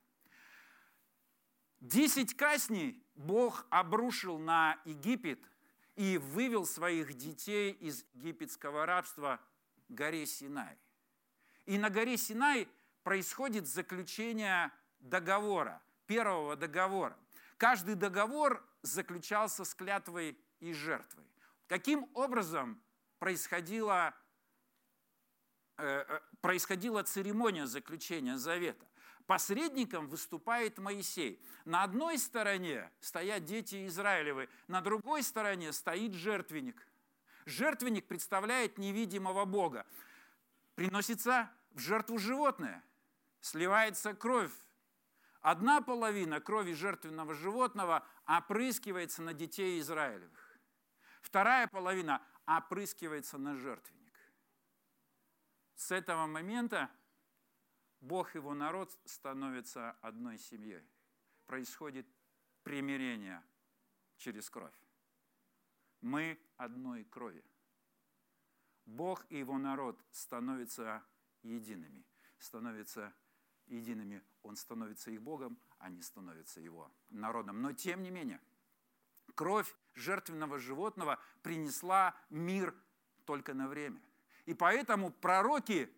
Десять 1.83 2.33
казней 2.33 3.05
Бог 3.13 3.65
обрушил 3.69 4.37
на 4.39 4.79
Египет 4.85 5.41
и 5.97 6.17
вывел 6.17 6.65
своих 6.65 7.13
детей 7.13 7.73
из 7.73 8.05
египетского 8.13 8.85
рабства 8.85 9.41
к 9.89 9.93
горе 9.93 10.25
Синай. 10.25 10.79
И 11.65 11.77
на 11.77 11.89
горе 11.89 12.15
Синай 12.15 12.69
происходит 13.03 13.67
заключение 13.67 14.71
договора, 15.01 15.83
первого 16.05 16.55
договора. 16.55 17.19
Каждый 17.57 17.95
договор 17.95 18.65
заключался 18.81 19.65
с 19.65 19.75
клятвой 19.75 20.39
и 20.61 20.71
жертвой. 20.71 21.25
Каким 21.67 22.09
образом 22.13 22.81
происходила, 23.19 24.15
э, 25.75 26.05
э, 26.07 26.19
происходила 26.39 27.03
церемония 27.03 27.67
заключения 27.67 28.37
завета? 28.37 28.87
Посредником 29.25 30.07
выступает 30.07 30.77
Моисей. 30.79 31.41
На 31.65 31.83
одной 31.83 32.17
стороне 32.17 32.91
стоят 32.99 33.45
дети 33.45 33.87
Израилевы, 33.87 34.49
на 34.67 34.81
другой 34.81 35.23
стороне 35.23 35.71
стоит 35.71 36.13
жертвенник. 36.13 36.87
Жертвенник 37.45 38.05
представляет 38.07 38.77
невидимого 38.77 39.45
Бога. 39.45 39.85
Приносится 40.75 41.49
в 41.71 41.79
жертву 41.79 42.17
животное, 42.17 42.83
сливается 43.39 44.13
кровь. 44.13 44.51
Одна 45.41 45.81
половина 45.81 46.39
крови 46.39 46.73
жертвенного 46.73 47.33
животного 47.33 48.05
опрыскивается 48.25 49.21
на 49.21 49.33
детей 49.33 49.79
Израилевых. 49.79 50.59
Вторая 51.21 51.67
половина 51.67 52.21
опрыскивается 52.45 53.37
на 53.37 53.55
жертвенник. 53.55 54.17
С 55.75 55.91
этого 55.91 56.27
момента 56.27 56.89
Бог 58.03 58.35
и 58.35 58.37
его 58.37 58.53
народ 58.53 58.93
становятся 59.05 59.91
одной 60.01 60.37
семьей. 60.37 60.83
Происходит 61.45 62.05
примирение 62.63 63.41
через 64.17 64.49
кровь. 64.49 64.73
Мы 66.01 66.37
одной 66.57 67.05
крови. 67.05 67.41
Бог 68.85 69.25
и 69.29 69.37
его 69.37 69.57
народ 69.57 70.03
становятся 70.11 71.01
едиными, 71.43 72.05
становятся 72.39 73.13
едиными. 73.67 74.21
Он 74.41 74.57
становится 74.57 75.09
их 75.09 75.21
Богом, 75.21 75.57
они 75.77 76.01
становятся 76.01 76.59
его 76.59 76.91
народом. 77.09 77.61
Но 77.61 77.71
тем 77.71 78.03
не 78.03 78.11
менее, 78.11 78.41
кровь 79.33 79.73
жертвенного 79.93 80.59
животного 80.59 81.19
принесла 81.41 82.13
мир 82.29 82.75
только 83.23 83.53
на 83.53 83.69
время. 83.69 84.01
И 84.45 84.53
поэтому 84.53 85.09
пророки 85.09 85.89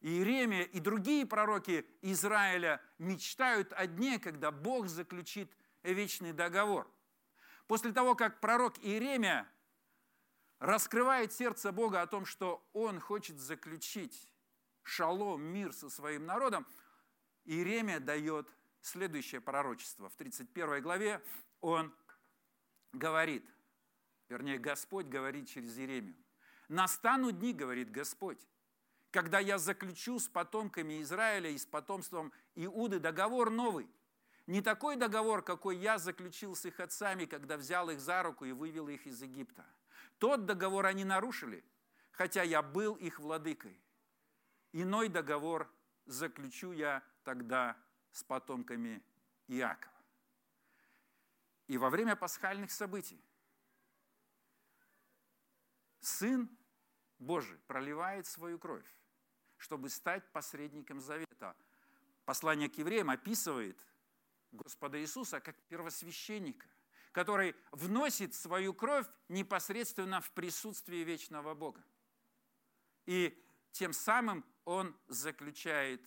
Иеремия 0.00 0.62
и 0.62 0.80
другие 0.80 1.26
пророки 1.26 1.86
Израиля 2.00 2.80
мечтают 2.98 3.72
о 3.74 3.86
дне, 3.86 4.18
когда 4.18 4.50
Бог 4.50 4.88
заключит 4.88 5.54
вечный 5.82 6.32
договор. 6.32 6.90
После 7.66 7.92
того, 7.92 8.14
как 8.14 8.40
пророк 8.40 8.78
Иеремия 8.78 9.46
раскрывает 10.58 11.32
сердце 11.32 11.70
Бога 11.72 12.02
о 12.02 12.06
том, 12.06 12.24
что 12.24 12.66
он 12.72 12.98
хочет 13.00 13.38
заключить 13.38 14.32
шалом, 14.82 15.42
мир 15.42 15.72
со 15.72 15.90
своим 15.90 16.26
народом, 16.26 16.66
Иеремия 17.44 18.00
дает 18.00 18.48
следующее 18.80 19.40
пророчество. 19.40 20.08
В 20.08 20.16
31 20.16 20.82
главе 20.82 21.22
он 21.60 21.94
говорит, 22.92 23.48
вернее, 24.28 24.58
Господь 24.58 25.06
говорит 25.06 25.48
через 25.48 25.78
Иеремию. 25.78 26.16
«Настанут 26.68 27.38
дни,— 27.38 27.52
говорит 27.54 27.90
Господь,— 27.90 28.38
когда 29.10 29.38
я 29.38 29.58
заключу 29.58 30.18
с 30.18 30.28
потомками 30.28 31.02
Израиля 31.02 31.50
и 31.50 31.58
с 31.58 31.66
потомством 31.66 32.32
Иуды 32.54 33.00
договор 33.00 33.50
новый. 33.50 33.90
Не 34.46 34.62
такой 34.62 34.96
договор, 34.96 35.42
какой 35.42 35.76
я 35.76 35.98
заключил 35.98 36.56
с 36.56 36.64
их 36.64 36.80
отцами, 36.80 37.24
когда 37.24 37.56
взял 37.56 37.90
их 37.90 38.00
за 38.00 38.22
руку 38.22 38.44
и 38.44 38.52
вывел 38.52 38.88
их 38.88 39.06
из 39.06 39.22
Египта. 39.22 39.64
Тот 40.18 40.46
договор 40.46 40.86
они 40.86 41.04
нарушили, 41.04 41.64
хотя 42.10 42.42
я 42.42 42.62
был 42.62 42.94
их 42.94 43.20
владыкой. 43.20 43.80
Иной 44.72 45.08
договор 45.08 45.72
заключу 46.06 46.72
я 46.72 47.02
тогда 47.24 47.76
с 48.12 48.24
потомками 48.24 49.02
Иакова. 49.48 49.92
И 51.66 51.78
во 51.78 51.90
время 51.90 52.16
пасхальных 52.16 52.70
событий 52.70 53.24
Сын 56.00 56.48
Божий 57.18 57.58
проливает 57.66 58.26
свою 58.26 58.58
кровь, 58.58 58.86
чтобы 59.60 59.90
стать 59.90 60.24
посредником 60.32 61.00
завета. 61.00 61.54
Послание 62.24 62.68
к 62.68 62.78
евреям 62.78 63.10
описывает 63.10 63.78
Господа 64.52 65.00
Иисуса 65.00 65.40
как 65.40 65.56
первосвященника, 65.68 66.66
который 67.12 67.54
вносит 67.70 68.34
свою 68.34 68.72
кровь 68.72 69.06
непосредственно 69.28 70.20
в 70.22 70.30
присутствие 70.32 71.04
вечного 71.04 71.54
Бога. 71.54 71.84
И 73.04 73.38
тем 73.72 73.92
самым 73.92 74.44
он 74.64 74.96
заключает 75.08 76.02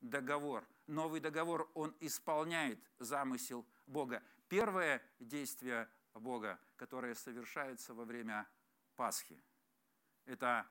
договор. 0.00 0.66
Новый 0.86 1.20
договор, 1.20 1.70
он 1.74 1.94
исполняет 2.00 2.80
замысел 2.98 3.66
Бога. 3.86 4.22
Первое 4.48 5.02
действие 5.18 5.88
Бога, 6.14 6.58
которое 6.76 7.14
совершается 7.14 7.92
во 7.92 8.04
время 8.04 8.48
Пасхи, 8.94 9.42
это 10.24 10.66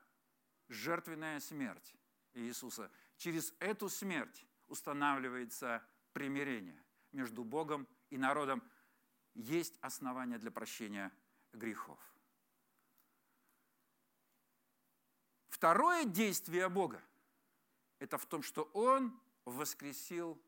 жертвенная 0.69 1.39
смерть 1.39 1.95
Иисуса. 2.35 2.91
Через 3.17 3.53
эту 3.59 3.89
смерть 3.89 4.45
устанавливается 4.67 5.83
примирение 6.13 6.81
между 7.11 7.43
Богом 7.43 7.87
и 8.09 8.17
народом. 8.17 8.63
Есть 9.33 9.77
основания 9.81 10.37
для 10.37 10.51
прощения 10.51 11.11
грехов. 11.53 11.99
Второе 15.49 16.05
действие 16.05 16.67
Бога– 16.67 17.01
это 17.99 18.17
в 18.17 18.25
том, 18.25 18.43
что 18.43 18.63
Он 18.73 19.17
воскресил 19.45 20.39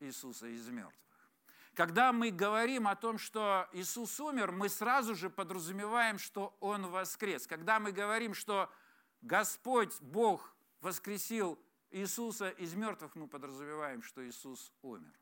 Иисуса 0.00 0.46
из 0.46 0.66
мертвых. 0.68 1.30
Когда 1.74 2.10
мы 2.10 2.30
говорим 2.30 2.88
о 2.88 2.96
том, 2.96 3.18
что 3.18 3.68
Иисус 3.72 4.18
умер, 4.18 4.52
мы 4.52 4.70
сразу 4.70 5.14
же 5.14 5.28
подразумеваем, 5.28 6.18
что 6.18 6.56
Он 6.60 6.86
воскрес. 6.86 7.46
Когда 7.46 7.78
мы 7.78 7.92
говорим, 7.92 8.32
что 8.32 8.72
Господь, 9.20 10.00
Бог, 10.00 10.55
воскресил 10.80 11.58
Иисуса 11.90 12.50
из 12.50 12.74
мертвых, 12.74 13.14
мы 13.14 13.28
подразумеваем, 13.28 14.02
что 14.02 14.26
Иисус 14.26 14.72
умер. 14.82 15.12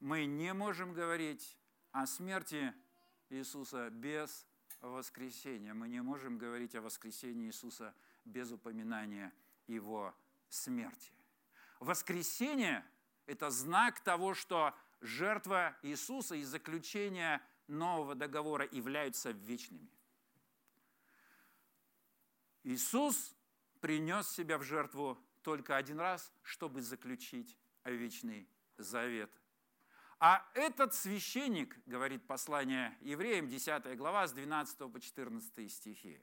Мы 0.00 0.24
не 0.24 0.52
можем 0.52 0.92
говорить 0.92 1.58
о 1.92 2.06
смерти 2.06 2.74
Иисуса 3.28 3.90
без 3.90 4.46
воскресения. 4.80 5.74
Мы 5.74 5.88
не 5.88 6.02
можем 6.02 6.38
говорить 6.38 6.74
о 6.74 6.80
воскресении 6.80 7.46
Иисуса 7.46 7.94
без 8.24 8.50
упоминания 8.50 9.32
Его 9.66 10.14
смерти. 10.48 11.12
Воскресение– 11.80 12.84
это 13.26 13.50
знак 13.50 14.00
того, 14.00 14.34
что 14.34 14.74
жертва 15.00 15.76
Иисуса 15.82 16.34
и 16.34 16.42
заключение 16.42 17.40
нового 17.66 18.14
договора 18.14 18.68
являются 18.70 19.30
вечными. 19.30 19.90
Иисус 22.64 23.34
принес 23.82 24.30
себя 24.30 24.58
в 24.58 24.62
жертву 24.62 25.18
только 25.42 25.76
один 25.76 25.98
раз, 26.00 26.32
чтобы 26.42 26.80
заключить 26.80 27.58
вечный 27.84 28.48
завет. 28.78 29.30
А 30.20 30.48
этот 30.54 30.94
священник, 30.94 31.76
говорит 31.84 32.24
послание 32.28 32.96
евреям, 33.00 33.48
10 33.48 33.96
глава, 33.96 34.28
с 34.28 34.32
12 34.32 34.78
по 34.92 35.00
14 35.00 35.70
стихи, 35.70 36.22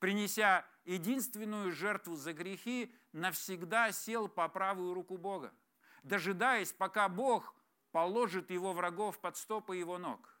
принеся 0.00 0.66
единственную 0.84 1.70
жертву 1.70 2.16
за 2.16 2.32
грехи, 2.32 2.92
навсегда 3.12 3.92
сел 3.92 4.26
по 4.26 4.48
правую 4.48 4.92
руку 4.92 5.16
Бога, 5.16 5.54
дожидаясь, 6.02 6.72
пока 6.72 7.08
Бог 7.08 7.54
положит 7.92 8.50
его 8.50 8.72
врагов 8.72 9.20
под 9.20 9.36
стопы 9.36 9.76
его 9.76 9.96
ног. 9.96 10.40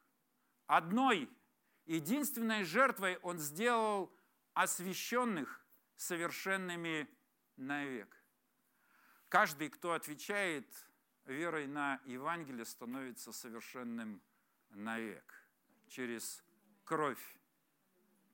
Одной, 0.66 1.30
единственной 1.84 2.64
жертвой 2.64 3.18
он 3.18 3.38
сделал 3.38 4.12
освященных 4.52 5.64
совершенными 5.96 7.08
навек. 7.56 8.16
Каждый, 9.28 9.68
кто 9.70 9.92
отвечает 9.92 10.66
верой 11.24 11.66
на 11.66 12.00
Евангелие, 12.04 12.64
становится 12.64 13.32
совершенным 13.32 14.22
навек 14.70 15.46
через 15.88 16.44
кровь, 16.84 17.38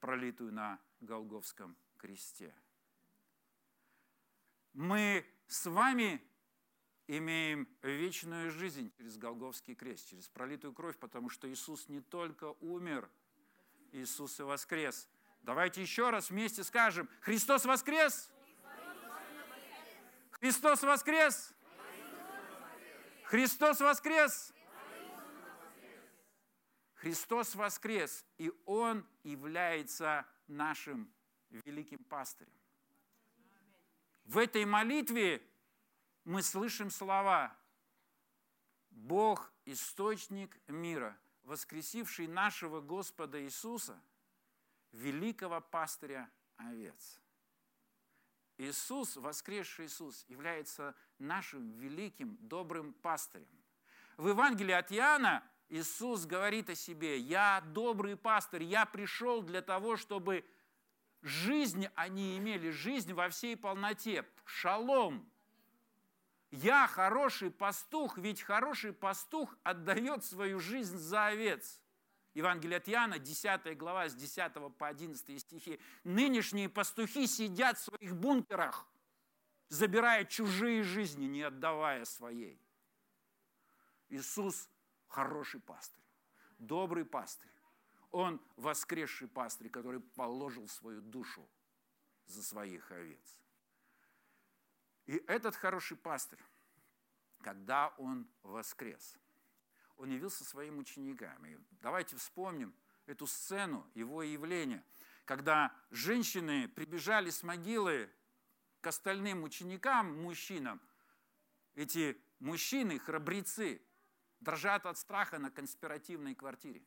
пролитую 0.01 0.53
на 0.53 0.79
Голговском 1.01 1.77
кресте. 1.99 2.55
Мы 4.75 5.25
с 5.47 5.67
вами 5.67 6.23
имеем 7.07 7.69
вечную 7.83 8.51
жизнь 8.51 8.93
через 8.97 9.17
Голговский 9.19 9.75
крест, 9.75 10.09
через 10.09 10.29
пролитую 10.29 10.73
кровь, 10.73 10.97
потому 10.99 11.29
что 11.29 11.51
Иисус 11.51 11.89
не 11.89 12.01
только 12.01 12.53
умер, 12.61 13.09
Иисус 13.93 14.41
и 14.41 14.43
воскрес. 14.43 15.09
Давайте 15.43 15.83
еще 15.83 16.11
раз 16.11 16.31
вместе 16.31 16.63
скажем, 16.63 17.09
Христос 17.21 17.65
воскрес! 17.65 18.31
Христос 20.31 20.83
воскрес! 20.83 21.55
Христос 23.25 23.81
воскрес! 23.81 24.53
Христос 26.95 27.57
воскрес, 27.57 28.25
и 28.39 28.53
Он 28.65 29.05
является 29.25 30.25
нашим 30.47 31.13
великим 31.51 31.99
пастырем. 32.05 32.53
В 34.25 34.39
этой 34.39 34.65
молитве 34.65 35.43
мы 36.25 36.43
слышим 36.43 36.91
слова 36.91 37.57
«Бог– 38.91 39.53
источник 39.65 40.57
мира, 40.69 41.19
воскресивший 41.43 42.29
нашего 42.29 42.81
Господа 42.81 43.43
Иисуса, 43.43 44.01
великого 44.93 45.61
пастыря 45.61 46.31
овец». 46.57 47.21
Иисус, 48.59 49.17
воскресший 49.17 49.87
Иисус, 49.87 50.25
является 50.29 50.95
нашим 51.19 51.73
великим, 51.73 52.37
добрым 52.41 52.93
пастырем. 52.93 53.49
В 54.17 54.29
Евангелии 54.29 54.73
от 54.73 54.93
Иоанна 54.93 55.43
Иисус 55.69 56.27
говорит 56.27 56.71
о 56.71 56.75
себе, 56.75 57.19
«Я 57.19 57.63
добрый 57.73 58.17
пастырь, 58.17 58.63
я 58.63 58.87
пришел 58.87 59.43
для 59.43 59.63
того, 59.63 59.97
чтобы 59.97 60.45
жизнь 61.23 61.89
они 61.95 62.37
имели, 62.37 62.71
жизнь 62.71 63.15
во 63.15 63.31
всей 63.31 63.57
полноте, 63.57 64.25
шалом, 64.45 65.29
я 66.53 66.87
хороший 66.87 67.51
пастух, 67.51 68.19
ведь 68.19 68.43
хороший 68.43 68.93
пастух 68.93 69.57
отдает 69.63 70.23
свою 70.23 70.61
жизнь 70.61 70.99
за 70.99 71.29
овец. 71.29 71.81
Евангелие 72.35 72.79
от 72.79 72.89
Иоанна, 72.89 73.19
10 73.19 73.77
глава, 73.77 74.09
с 74.09 74.15
10 74.15 74.53
по 74.79 74.89
11 74.89 75.41
стихи. 75.41 75.79
Нынешние 76.05 76.69
пастухи 76.69 77.27
сидят 77.27 77.79
в 77.79 77.83
своих 77.83 78.17
бункерах, 78.17 78.87
забирая 79.69 80.25
чужие 80.25 80.83
жизни, 80.83 81.27
не 81.27 81.43
отдавая 81.43 82.05
своей. 82.05 82.59
Иисус 84.09 84.69
хороший 85.09 85.61
пастырь, 85.61 86.05
добрый 86.59 87.05
пастырь. 87.05 87.51
Он 88.11 88.41
воскресший 88.57 89.29
пастырь, 89.29 89.71
который 89.71 90.01
положил 90.01 90.69
свою 90.69 91.01
душу 91.01 91.49
за 92.27 92.43
своих 92.43 92.91
овец. 92.91 93.39
И 95.07 95.17
этот 95.27 95.57
хороший 95.57 95.97
пастырь, 95.97 96.43
когда 97.41 97.89
он 97.99 98.27
воскрес, 98.43 99.19
он 100.03 100.11
явился 100.11 100.43
своим 100.45 100.79
ученикам. 100.79 101.47
И 101.47 101.57
давайте 101.81 102.17
вспомним 102.17 102.75
эту 103.07 103.29
сцену, 103.29 103.89
его 103.95 104.25
явления, 104.25 104.85
когда 105.25 105.73
женщины 105.91 106.67
прибежали 106.67 107.31
с 107.31 107.45
могилы 107.45 108.11
к 108.81 108.87
остальным 108.89 109.45
ученикам, 109.45 110.21
мужчинам. 110.21 110.81
Эти 111.77 112.21
мужчины, 112.41 112.99
храбрецы, 112.99 113.81
дрожат 114.41 114.87
от 114.87 114.99
страха 114.99 115.39
на 115.39 115.53
конспиративной 115.53 116.35
квартире. 116.35 116.85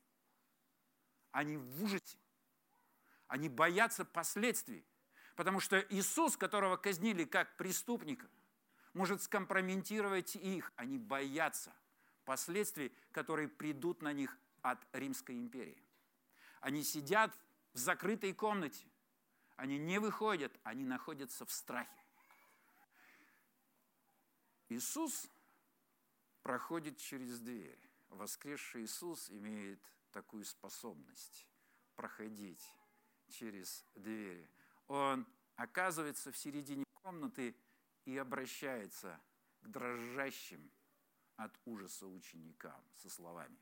Они 1.32 1.56
в 1.56 1.84
ужасе. 1.86 2.18
Они 3.28 3.48
боятся 3.48 4.04
последствий. 4.04 4.86
Потому 5.38 5.62
что 5.62 5.80
Иисус, 5.80 6.36
которого 6.36 6.76
казнили 6.76 7.24
как 7.24 7.56
преступника, 7.56 8.30
может 8.94 9.22
скомпрометировать 9.22 10.36
их. 10.36 10.74
Они 10.76 10.98
боятся 10.98 11.74
последствий, 12.26 12.92
которые 13.12 13.48
придут 13.48 14.02
на 14.02 14.12
них 14.14 14.38
от 14.62 14.86
Римской 14.94 15.38
империи. 15.38 15.82
Они 16.60 16.84
сидят 16.84 17.32
в 17.74 17.78
закрытой 17.78 18.34
комнате. 18.34 18.88
Они 19.56 19.78
не 19.78 20.00
выходят, 20.00 20.52
они 20.64 20.84
находятся 20.84 21.46
в 21.46 21.52
страхе. 21.52 22.04
Иисус 24.70 25.30
проходит 26.42 26.98
через 26.98 27.40
дверь. 27.40 27.80
Воскресший 28.10 28.84
Иисус 28.84 29.30
имеет 29.30 29.80
такую 30.12 30.44
способность 30.46 31.48
проходить 31.96 32.62
через 33.30 33.86
двери. 33.96 34.50
Он 34.88 35.26
оказывается 35.56 36.32
в 36.32 36.38
середине 36.38 36.86
комнаты 36.94 37.56
и 38.06 38.18
обращается 38.18 39.20
к 39.62 39.68
дрожащим 39.68 40.72
от 41.38 41.58
ужаса 41.66 42.08
ученикам 42.08 42.84
со 42.96 43.10
словами. 43.10 43.58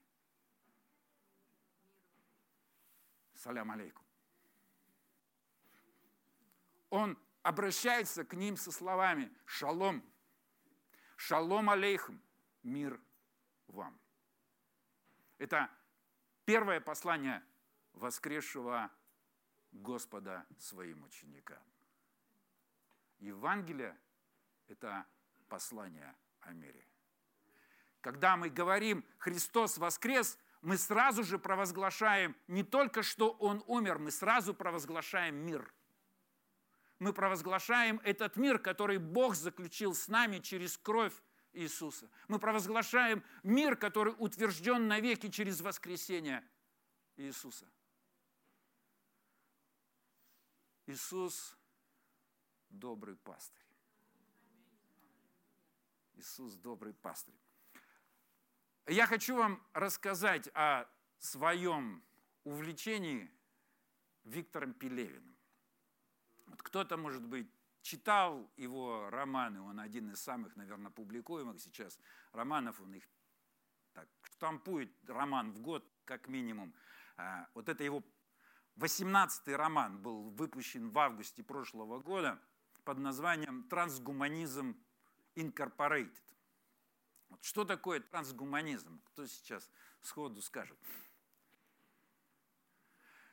Салям 3.35 3.71
алейкум. 3.71 4.05
Он 6.89 7.17
обращается 7.41 8.23
к 8.23 8.33
ним 8.33 8.55
со 8.55 8.71
словами 8.71 9.31
«Шалом, 9.45 10.03
шалом 11.17 11.69
алейхум, 11.69 12.21
мир 12.61 13.01
вам». 13.67 13.99
Это 15.39 15.69
Первое 16.45 16.81
послание 16.81 17.41
воскресшего 17.93 18.91
Господа 19.71 20.45
своим 20.57 21.03
ученикам. 21.05 21.63
Евангелие– 23.19 23.97
это 24.67 25.07
послание 25.47 26.13
о 26.41 26.51
мире. 26.51 26.85
Когда 28.03 28.35
мы 28.35 28.49
говорим 28.49 29.05
«Христос 29.17 29.77
воскрес», 29.77 30.37
мы 30.61 30.77
сразу 30.77 31.23
же 31.23 31.39
провозглашаем 31.39 32.35
не 32.47 32.61
только, 32.61 33.01
что 33.01 33.31
Он 33.31 33.63
умер, 33.65 33.97
мы 33.97 34.11
сразу 34.11 34.53
провозглашаем 34.53 35.35
мир. 35.35 35.73
Мы 36.99 37.13
провозглашаем 37.13 38.01
этот 38.03 38.35
мир, 38.35 38.59
который 38.59 38.97
Бог 38.97 39.35
заключил 39.35 39.95
с 39.95 40.09
нами 40.09 40.39
через 40.39 40.77
кровь 40.77 41.13
Иисуса. 41.53 42.09
Мы 42.27 42.39
провозглашаем 42.39 43.23
мир, 43.41 43.77
который 43.77 44.13
утвержден 44.17 44.85
навеки 44.89 45.29
через 45.29 45.61
воскресение 45.61 46.45
Иисуса. 47.15 47.65
Иисус– 50.87 51.57
добрый 52.69 53.15
пастырь. 53.15 53.63
Иисус– 56.15 56.53
добрый 56.55 56.93
пастырь. 56.93 57.35
Я 58.87 59.07
хочу 59.07 59.37
вам 59.37 59.65
рассказать 59.71 60.49
о 60.53 60.85
своем 61.17 62.03
увлечении 62.43 63.31
Виктором 64.25 64.73
Пелевиным. 64.73 65.37
Вот 66.47 66.61
кто-то, 66.61 66.97
может 66.97 67.25
быть, 67.25 67.49
читал 67.81 68.51
его 68.57 69.09
романы, 69.09 69.61
он 69.61 69.79
один 69.79 70.11
из 70.11 70.21
самых, 70.21 70.57
наверное, 70.57 70.91
публикуемых 70.91 71.61
сейчас 71.61 71.97
романов, 72.33 72.81
он 72.81 72.95
их 72.95 73.07
так, 73.93 74.09
штампует 74.23 74.91
роман 75.07 75.53
в 75.53 75.61
год, 75.61 75.89
как 76.03 76.27
минимум. 76.27 76.73
А, 77.15 77.47
вот 77.53 77.69
это 77.69 77.85
его 77.85 78.03
18-й 78.75 79.55
роман 79.55 80.01
был 80.01 80.29
выпущен 80.31 80.89
в 80.89 80.99
августе 80.99 81.41
прошлого 81.41 81.99
года 81.99 82.37
под 82.83 82.97
названием 82.97 83.63
«Трансгуманизм 83.69 84.75
Incorporated». 85.35 86.32
Что 87.41 87.65
такое 87.65 87.99
трансгуманизм? 87.99 89.01
Кто 89.05 89.25
сейчас 89.27 89.69
сходу 90.01 90.41
скажет? 90.41 90.77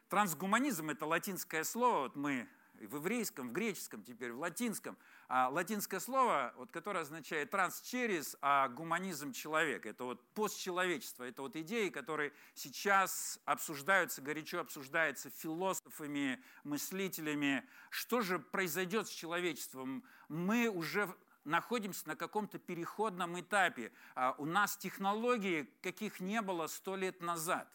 Трансгуманизм– 0.08 0.90
это 0.90 1.06
латинское 1.06 1.62
слово, 1.62 2.00
вот 2.00 2.16
мы 2.16 2.48
в 2.80 2.96
еврейском, 2.96 3.50
в 3.50 3.52
греческом, 3.52 4.02
теперь 4.02 4.32
в 4.32 4.38
латинском. 4.38 4.96
А 5.28 5.48
латинское 5.48 6.00
слово, 6.00 6.54
вот, 6.56 6.72
которое 6.72 7.00
означает 7.00 7.50
транс 7.50 7.80
через, 7.82 8.36
а 8.40 8.68
гуманизм 8.68 9.32
человек. 9.32 9.86
Это 9.86 10.04
вот 10.04 10.20
постчеловечество. 10.34 11.24
Это 11.24 11.42
вот 11.42 11.56
идеи, 11.56 11.90
которые 11.90 12.32
сейчас 12.54 13.38
обсуждаются, 13.44 14.22
горячо 14.22 14.60
обсуждаются 14.60 15.30
философами, 15.30 16.42
мыслителями. 16.64 17.64
Что 17.90 18.22
же 18.22 18.38
произойдет 18.38 19.08
с 19.08 19.10
человечеством? 19.10 20.02
Мы 20.28 20.68
уже 20.68 21.14
находимся 21.44 22.08
на 22.08 22.16
каком-то 22.16 22.58
переходном 22.58 23.40
этапе. 23.40 23.92
А 24.14 24.34
у 24.38 24.44
нас 24.44 24.76
технологии, 24.76 25.68
каких 25.82 26.20
не 26.20 26.42
было 26.42 26.66
сто 26.66 26.96
лет 26.96 27.20
назад. 27.20 27.68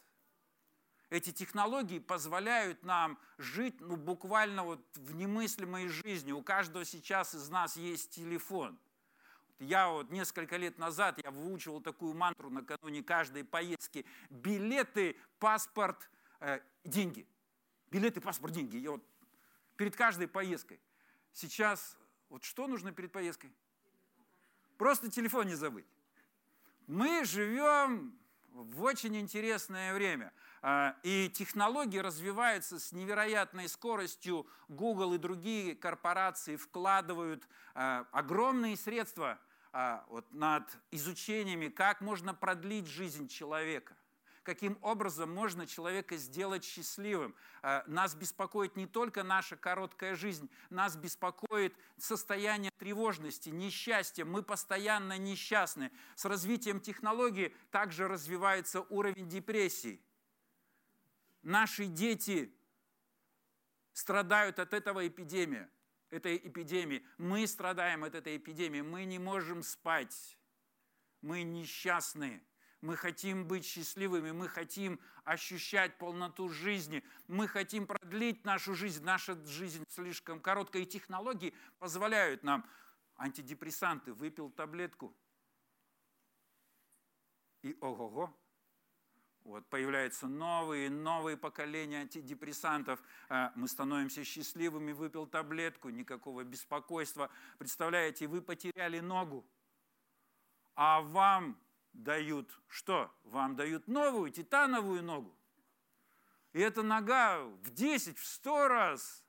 Эти 1.09 1.31
технологии 1.31 1.99
позволяют 1.99 2.83
нам 2.83 3.19
жить 3.37 3.79
ну, 3.79 3.95
буквально 3.95 4.63
вот 4.63 4.81
в 4.95 5.15
немыслимой 5.15 5.87
жизни. 5.87 6.31
У 6.31 6.41
каждого 6.41 6.83
сейчас 6.83 7.35
из 7.35 7.47
нас 7.49 7.77
есть 7.77 8.11
телефон. 8.11 8.79
Я 9.59 9.89
вот 9.89 10.11
несколько 10.11 10.57
лет 10.57 10.77
назад 10.77 11.21
я 11.23 11.31
выучивал 11.31 11.79
такую 11.79 12.13
мантру 12.13 12.49
накануне 12.49 13.03
каждой 13.03 13.45
поездки. 13.45 14.05
Билеты, 14.29 15.15
паспорт, 15.39 16.09
э, 16.41 16.59
деньги. 16.83 17.25
Билеты, 17.91 18.19
паспорт, 18.19 18.53
деньги. 18.53 18.77
Я 18.77 18.91
вот 18.91 19.03
перед 19.77 19.95
каждой 19.95 20.27
поездкой. 20.27 20.81
Сейчас 21.31 21.97
вот 22.35 22.43
что 22.43 22.67
нужно 22.67 22.91
перед 22.91 23.13
поездкой? 23.13 23.49
Просто 24.77 25.09
телефон 25.09 25.47
не 25.47 25.55
забыть. 25.55 25.85
Мы 26.85 27.23
живем 27.23 28.13
в 28.51 28.83
очень 28.83 29.15
интересное 29.15 29.93
время. 29.93 30.33
А, 30.61 30.97
и 31.03 31.29
технологии 31.29 31.97
развиваются 31.97 32.77
с 32.77 32.91
невероятной 32.91 33.69
скоростью. 33.69 34.45
Google 34.67 35.13
и 35.13 35.17
другие 35.17 35.75
корпорации 35.75 36.57
вкладывают 36.57 37.47
а, 37.73 38.05
огромные 38.11 38.75
средства 38.75 39.39
а, 39.71 40.05
вот 40.09 40.29
над 40.33 40.63
изучениями, 40.91 41.69
как 41.69 42.01
можно 42.01 42.33
продлить 42.33 42.87
жизнь 42.87 43.29
человека 43.29 43.95
каким 44.45 44.77
образом 44.81 45.33
можно 45.33 45.67
человека 45.67 46.15
сделать 46.15 46.63
счастливым. 46.63 47.35
Нас 47.87 48.15
беспокоит 48.15 48.77
не 48.77 48.87
только 48.87 49.23
наша 49.23 49.57
короткая 49.57 50.15
жизнь, 50.15 50.49
нас 50.69 50.95
беспокоит 50.95 51.75
состояние 51.97 52.71
тревожности, 52.77 53.49
несчастья. 53.49 54.23
Мы 54.23 54.43
постоянно 54.43 55.17
несчастны. 55.17 55.91
С 56.15 56.23
развитием 56.23 56.79
технологий 56.79 57.53
также 57.71 58.07
развивается 58.07 58.81
уровень 58.81 59.27
депрессии 59.27 59.99
наши 61.45 61.85
дети 61.85 62.53
страдают 63.93 64.59
от 64.59 64.73
этого 64.73 65.07
эпидемии, 65.07 65.67
этой 66.09 66.37
эпидемии. 66.37 67.05
Мы 67.17 67.47
страдаем 67.47 68.03
от 68.03 68.15
этой 68.15 68.35
эпидемии. 68.35 68.81
Мы 68.81 69.05
не 69.05 69.19
можем 69.19 69.63
спать. 69.63 70.37
Мы 71.21 71.43
несчастны. 71.43 72.43
Мы 72.81 72.95
хотим 72.97 73.47
быть 73.47 73.65
счастливыми, 73.65 74.31
мы 74.31 74.47
хотим 74.47 74.99
ощущать 75.23 75.97
полноту 75.97 76.49
жизни, 76.49 77.03
мы 77.27 77.47
хотим 77.47 77.87
продлить 77.87 78.45
нашу 78.45 78.75
жизнь. 78.75 79.03
Наша 79.03 79.35
жизнь 79.47 79.83
слишком 79.89 80.39
короткая, 80.39 80.83
и 80.83 80.85
технологии 80.85 81.53
позволяют 81.79 82.43
нам. 82.43 82.69
Антидепрессанты, 83.17 84.13
выпил 84.13 84.49
таблетку, 84.51 85.15
и 87.65 87.75
ого-го, 87.81 88.31
Вот, 89.43 89.67
появляются 89.69 90.27
новые, 90.27 90.89
новые 90.89 91.37
поколения 91.37 92.01
антидепрессантов. 92.01 93.01
А, 93.29 93.51
мы 93.55 93.67
становимся 93.67 94.23
счастливыми, 94.23 94.91
выпил 94.91 95.25
таблетку, 95.27 95.89
никакого 95.89 96.43
беспокойства. 96.43 97.29
Представляете, 97.57 98.27
вы 98.27 98.41
потеряли 98.41 98.99
ногу, 98.99 99.45
а 100.75 101.01
вам 101.01 101.59
дают 102.03 102.49
что? 102.67 103.13
Вам 103.23 103.55
дают 103.55 103.87
новую 103.87 104.31
титановую 104.31 105.03
ногу. 105.03 105.35
И 106.53 106.59
эта 106.59 106.83
нога 106.83 107.39
в 107.43 107.69
10, 107.71 108.17
в 108.17 108.25
100 108.25 108.67
раз 108.67 109.23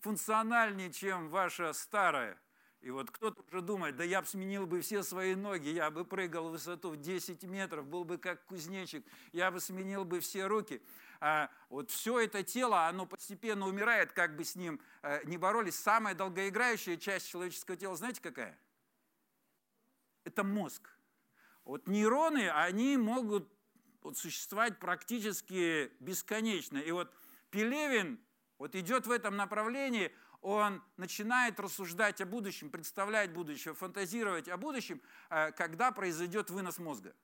функциональнее, 0.00 0.92
чем 0.92 1.28
ваша 1.28 1.72
старая. 1.72 2.38
И 2.80 2.90
вот 2.90 3.10
кто-то 3.10 3.42
уже 3.42 3.62
думает, 3.62 3.96
да 3.96 4.04
я 4.04 4.20
бы 4.20 4.26
сменил 4.26 4.66
бы 4.66 4.82
все 4.82 5.02
свои 5.02 5.34
ноги, 5.34 5.68
я 5.68 5.90
бы 5.90 6.04
прыгал 6.04 6.48
в 6.48 6.52
высоту 6.52 6.90
в 6.90 6.96
10 6.98 7.42
метров, 7.44 7.86
был 7.86 8.04
бы 8.04 8.18
как 8.18 8.44
кузнечик, 8.44 9.06
я 9.32 9.50
бы 9.50 9.60
сменил 9.60 10.04
бы 10.04 10.20
все 10.20 10.46
руки. 10.46 10.82
А 11.20 11.48
вот 11.70 11.90
все 11.90 12.20
это 12.20 12.42
тело, 12.42 12.86
оно 12.86 13.06
постепенно 13.06 13.66
умирает, 13.66 14.12
как 14.12 14.36
бы 14.36 14.44
с 14.44 14.54
ним 14.54 14.80
э, 15.02 15.24
не 15.24 15.38
боролись. 15.38 15.76
Самая 15.76 16.14
долгоиграющая 16.14 16.98
часть 16.98 17.28
человеческого 17.30 17.78
тела, 17.78 17.96
знаете 17.96 18.20
какая? 18.20 18.58
Это 20.24 20.44
мозг. 20.44 20.93
Вот 21.64 21.88
нейроны, 21.88 22.50
они 22.50 22.96
могут 22.96 23.48
вот, 24.02 24.18
существовать 24.18 24.78
практически 24.78 25.90
бесконечно. 26.00 26.78
И 26.78 26.90
вот 26.90 27.12
Пелевин 27.50 28.20
вот 28.58 28.74
идет 28.74 29.06
в 29.06 29.10
этом 29.10 29.36
направлении– 29.36 30.12
он 30.44 30.82
начинает 30.98 31.58
рассуждать 31.58 32.20
о 32.20 32.26
будущем, 32.26 32.68
представлять 32.68 33.32
будущее, 33.32 33.72
фантазировать 33.72 34.46
о 34.46 34.58
будущем, 34.58 35.00
э, 35.30 35.52
когда 35.52 35.90
произойдет 35.90 36.50
вынос 36.50 36.78
мозга. 36.78 37.16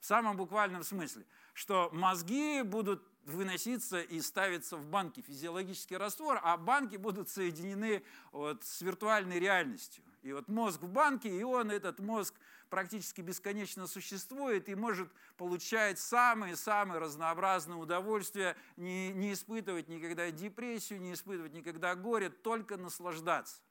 В 0.00 0.06
самом 0.06 0.38
буквальном 0.38 0.84
смысле, 0.84 1.26
что 1.52 1.90
мозги 1.92 2.62
будут 2.62 3.06
выноситься 3.24 4.00
и 4.00 4.22
ставиться 4.22 4.78
в 4.78 4.86
банки 4.86 5.20
физиологический 5.20 5.98
раствор, 5.98 6.40
а 6.42 6.56
банки 6.56 6.96
будут 6.96 7.28
соединены 7.28 8.02
вот 8.32 8.64
с 8.64 8.80
виртуальной 8.80 9.38
реальностью. 9.38 10.02
И 10.28 10.32
вот 10.34 10.46
мозг 10.46 10.82
в 10.82 10.88
банке, 10.90 11.30
и 11.30 11.42
он, 11.42 11.70
этот 11.70 12.00
мозг, 12.00 12.34
практически 12.68 13.22
бесконечно 13.22 13.86
существует 13.86 14.68
и 14.68 14.74
может 14.74 15.10
получать 15.38 15.98
самые-самые 15.98 16.98
разнообразные 16.98 17.78
удовольствия, 17.78 18.54
не, 18.76 19.10
не 19.14 19.32
испытывать 19.32 19.88
никогда 19.88 20.30
депрессию, 20.30 21.00
не 21.00 21.14
испытывать 21.14 21.54
никогда 21.54 21.94
горе, 21.94 22.28
только 22.28 22.76
наслаждаться. 22.76 23.62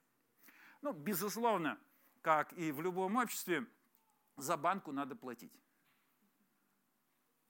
Ну, 0.82 0.94
безусловно, 0.94 1.78
как 2.24 2.54
и 2.54 2.72
в 2.72 2.82
любом 2.82 3.18
обществе, 3.18 3.68
за 4.36 4.58
банку 4.58 4.92
надо 4.92 5.16
платить. 5.16 5.54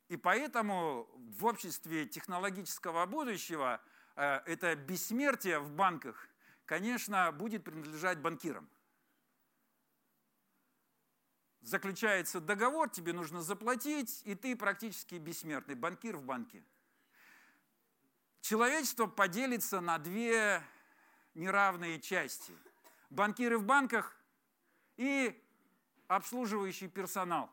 И 0.10 0.18
поэтому 0.18 1.08
в 1.16 1.46
обществе 1.46 2.06
технологического 2.08 3.06
будущего 3.06 3.80
э, 4.18 4.42
это 4.46 4.76
бессмертие 4.76 5.60
в 5.60 5.72
банках, 5.72 6.28
конечно, 6.66 7.32
будет 7.32 7.64
принадлежать 7.64 8.20
банкирам 8.20 8.70
заключается 11.68 12.40
договор, 12.40 12.90
тебе 12.90 13.12
нужно 13.12 13.42
заплатить, 13.42 14.22
и 14.24 14.36
ты 14.36 14.56
практически 14.56 15.16
бессмертный, 15.16 15.76
банкир 15.76 16.16
в 16.16 16.24
банке. 16.24 16.64
Человечество 18.40 19.06
поделится 19.08 19.82
на 19.82 19.98
две 19.98 20.64
неравные 21.34 22.00
части. 22.00 22.54
Банкиры 23.10 23.58
в 23.58 23.66
банках 23.66 24.16
и 24.96 25.44
обслуживающий 26.08 26.88
персонал, 26.88 27.52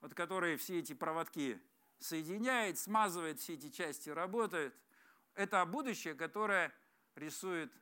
вот 0.00 0.14
который 0.14 0.56
все 0.56 0.80
эти 0.80 0.92
проводки 0.92 1.62
соединяет, 2.00 2.76
смазывает, 2.76 3.38
все 3.38 3.54
эти 3.54 3.70
части 3.70 4.10
работают. 4.10 4.74
Это 5.34 5.64
будущее, 5.64 6.14
которое 6.14 6.74
рисует 7.14 7.72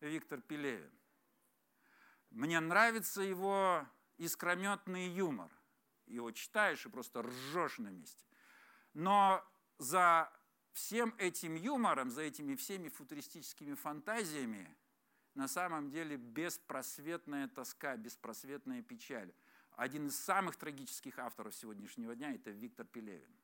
Виктор 0.00 0.40
Пелевин. 0.40 0.90
Мне 2.30 2.58
нравится 2.58 3.22
его 3.22 3.86
искрометный 4.18 5.08
юмор. 5.08 5.50
Его 6.06 6.30
читаешь 6.30 6.84
и 6.86 6.88
просто 6.88 7.22
ржешь 7.22 7.78
на 7.78 7.88
месте. 7.88 8.24
Но 8.92 9.44
за 9.78 10.32
всем 10.72 11.14
этим 11.18 11.54
юмором, 11.54 12.10
за 12.10 12.22
этими 12.22 12.54
всеми 12.54 12.88
футуристическими 12.88 13.74
фантазиями 13.74 14.76
на 15.34 15.48
самом 15.48 15.90
деле 15.90 16.16
беспросветная 16.16 17.48
тоска, 17.48 17.96
беспросветная 17.96 18.82
печаль. 18.82 19.32
Один 19.72 20.06
из 20.06 20.16
самых 20.16 20.56
трагических 20.56 21.18
авторов 21.18 21.54
сегодняшнего 21.54 22.14
дня– 22.14 22.32
это 22.34 22.50
Виктор 22.50 22.86
Пелевин. 22.86 23.34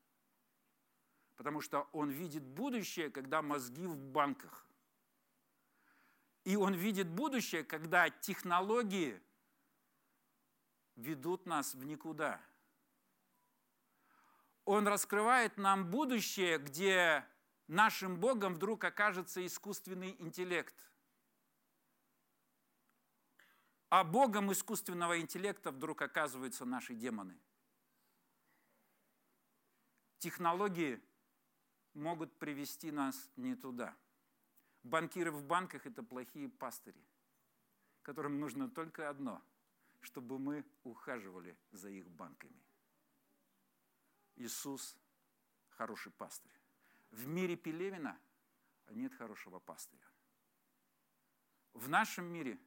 Потому 1.34 1.60
что 1.60 1.88
он 1.92 2.10
видит 2.10 2.44
будущее, 2.44 3.10
когда 3.10 3.42
мозги 3.42 3.86
в 3.86 3.96
банках. 3.96 4.66
И 6.44 6.54
он 6.54 6.74
видит 6.74 7.08
будущее, 7.08 7.64
когда 7.64 8.08
технологии 8.08 9.20
ведут 11.00 11.46
нас 11.46 11.74
в 11.74 11.84
никуда. 11.84 12.40
Он 14.64 14.86
раскрывает 14.86 15.56
нам 15.56 15.90
будущее, 15.90 16.58
где 16.58 17.26
нашим 17.66 18.20
Богом 18.20 18.54
вдруг 18.54 18.84
окажется 18.84 19.44
искусственный 19.44 20.14
интеллект. 20.20 20.74
А 23.88 24.04
Богом 24.04 24.52
искусственного 24.52 25.20
интеллекта 25.20 25.72
вдруг 25.72 26.02
оказываются 26.02 26.64
наши 26.64 26.94
демоны. 26.94 27.36
Технологии 30.18 31.02
могут 31.94 32.38
привести 32.38 32.92
нас 32.92 33.30
не 33.36 33.56
туда. 33.56 33.96
Банкиры 34.84 35.32
в 35.32 35.42
банках– 35.42 35.86
это 35.86 36.02
плохие 36.02 36.48
пастыри, 36.48 37.04
которым 38.02 38.38
нужно 38.38 38.68
только 38.70 39.08
одно– 39.08 39.42
чтобы 40.00 40.38
мы 40.38 40.64
ухаживали 40.84 41.56
за 41.72 41.90
их 41.90 42.08
банками. 42.10 42.62
Иисус– 44.36 44.96
хороший 45.70 46.12
пастырь. 46.12 46.52
В 47.10 47.26
мире 47.26 47.56
Пелевина 47.56 48.18
нет 48.88 49.14
хорошего 49.14 49.58
пастыря. 49.58 50.06
В 51.72 51.88
нашем 51.88 52.26
мире, 52.26 52.58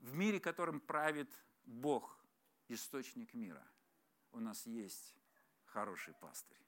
в 0.00 0.14
мире, 0.14 0.40
которым 0.40 0.80
правит 0.80 1.30
Бог, 1.64 2.18
источник 2.68 3.34
мира, 3.34 3.66
у 4.32 4.40
нас 4.40 4.66
есть 4.66 5.14
хороший 5.64 6.14
пастырь. 6.14 6.58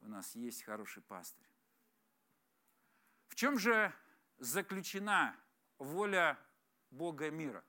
У 0.00 0.08
нас 0.08 0.34
есть 0.34 0.62
хороший 0.62 1.02
пастырь. 1.02 1.48
В 3.28 3.34
чем 3.34 3.58
же 3.58 3.92
заключена 4.38 5.36
воля 5.78 6.38
Бога 6.96 7.30
мира. 7.30 7.62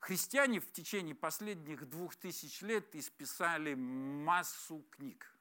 Христиане 0.00 0.60
в 0.60 0.70
течение 0.72 1.14
последних 1.14 1.88
двух 1.88 2.14
тысяч 2.16 2.60
лет 2.60 2.94
исписали 2.94 3.74
массу 3.74 4.84
книг. 4.90 5.34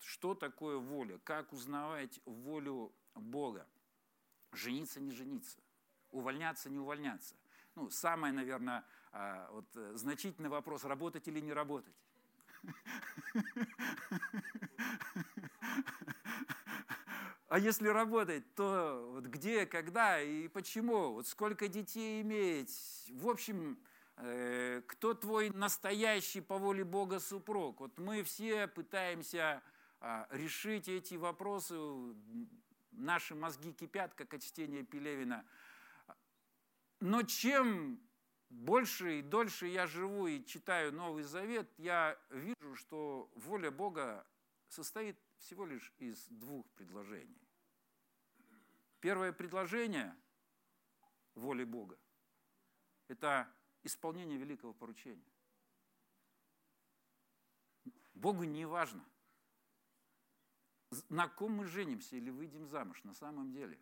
Что 0.00 0.34
такое 0.34 0.78
воля? 0.78 1.18
Как 1.24 1.52
узнавать 1.52 2.20
волю 2.24 2.94
Бога? 3.14 3.66
Жениться, 4.52 5.00
не 5.00 5.12
жениться? 5.12 5.58
Увольняться, 6.10 6.70
не 6.70 6.78
увольняться? 6.78 7.34
Ну, 7.74 7.90
самый, 7.90 8.32
наверное, 8.32 8.86
а, 9.12 9.50
вот, 9.50 9.66
э, 9.76 9.92
значительный 9.96 10.48
вопрос, 10.48 10.84
работать 10.84 11.28
или 11.28 11.40
не 11.40 11.52
работать. 11.52 11.94
А 17.48 17.60
если 17.60 17.86
работать, 17.86 18.54
то 18.56 19.08
вот 19.12 19.26
где, 19.26 19.66
когда 19.66 20.20
и 20.20 20.48
почему? 20.48 21.12
Вот 21.12 21.28
сколько 21.28 21.68
детей 21.68 22.20
иметь? 22.22 23.06
В 23.08 23.28
общем, 23.28 23.78
э, 24.16 24.82
кто 24.88 25.14
твой 25.14 25.50
настоящий 25.50 26.40
по 26.40 26.58
воле 26.58 26.82
Бога 26.82 27.20
супруг? 27.20 27.78
Вот 27.78 27.98
мы 27.98 28.24
все 28.24 28.66
пытаемся 28.66 29.62
э, 30.00 30.24
решить 30.30 30.88
эти 30.88 31.14
вопросы. 31.14 31.76
Наши 32.90 33.36
мозги 33.36 33.72
кипят, 33.72 34.14
как 34.14 34.34
от 34.34 34.42
чтения 34.42 34.82
Пелевина. 34.82 35.44
Но 36.98 37.22
чем 37.22 38.00
больше 38.48 39.20
и 39.20 39.22
дольше 39.22 39.68
я 39.68 39.86
живу 39.86 40.26
и 40.26 40.44
читаю 40.44 40.92
Новый 40.92 41.22
Завет, 41.22 41.70
я 41.78 42.18
вижу, 42.30 42.74
что 42.74 43.30
воля 43.36 43.70
Бога 43.70 44.26
состоит 44.68 45.16
всего 45.38 45.66
лишь 45.66 45.92
из 45.98 46.26
двух 46.28 46.68
предложений. 46.72 47.40
Первое 49.00 49.32
предложение 49.32 50.16
воли 51.34 51.64
Бога– 51.64 51.98
это 53.08 53.48
исполнение 53.82 54.38
великого 54.38 54.72
поручения. 54.72 55.30
Богу 58.14 58.44
не 58.44 58.64
важно, 58.64 59.04
на 61.08 61.28
ком 61.28 61.52
мы 61.52 61.66
женимся 61.66 62.16
или 62.16 62.30
выйдем 62.30 62.66
замуж 62.66 63.04
на 63.04 63.14
самом 63.14 63.52
деле. 63.52 63.78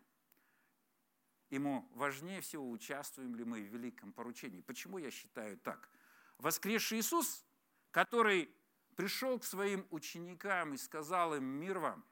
Ему 1.49 1.87
важнее 1.93 2.41
всего, 2.41 2.69
участвуем 2.69 3.35
ли 3.35 3.45
мы 3.45 3.61
в 3.61 3.73
великом 3.73 4.11
поручении. 4.11 4.61
Почему 4.61 4.97
я 4.97 5.11
считаю 5.11 5.57
так? 5.57 5.89
Воскресший 6.37 6.99
Иисус 6.99 7.45
который 7.95 8.53
пришел 8.95 9.39
к 9.39 9.43
своим 9.43 9.87
ученикам 9.91 10.73
и 10.73 10.77
сказал 10.77 11.35
им 11.35 11.43
«Мир 11.43 11.79
вам!» 11.79 12.05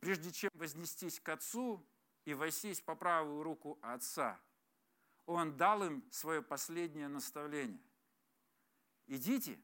Прежде 0.00 0.32
чем 0.32 0.50
вознестись 0.54 1.20
к 1.20 1.28
Отцу 1.28 1.86
и 2.24 2.34
воссесть 2.34 2.84
по 2.84 2.94
правую 2.94 3.42
руку 3.42 3.78
Отца, 3.80 4.40
Он 5.26 5.56
дал 5.56 5.82
им 5.84 6.04
свое 6.10 6.42
последнее 6.42 7.08
наставление. 7.08 7.82
Идите, 9.06 9.58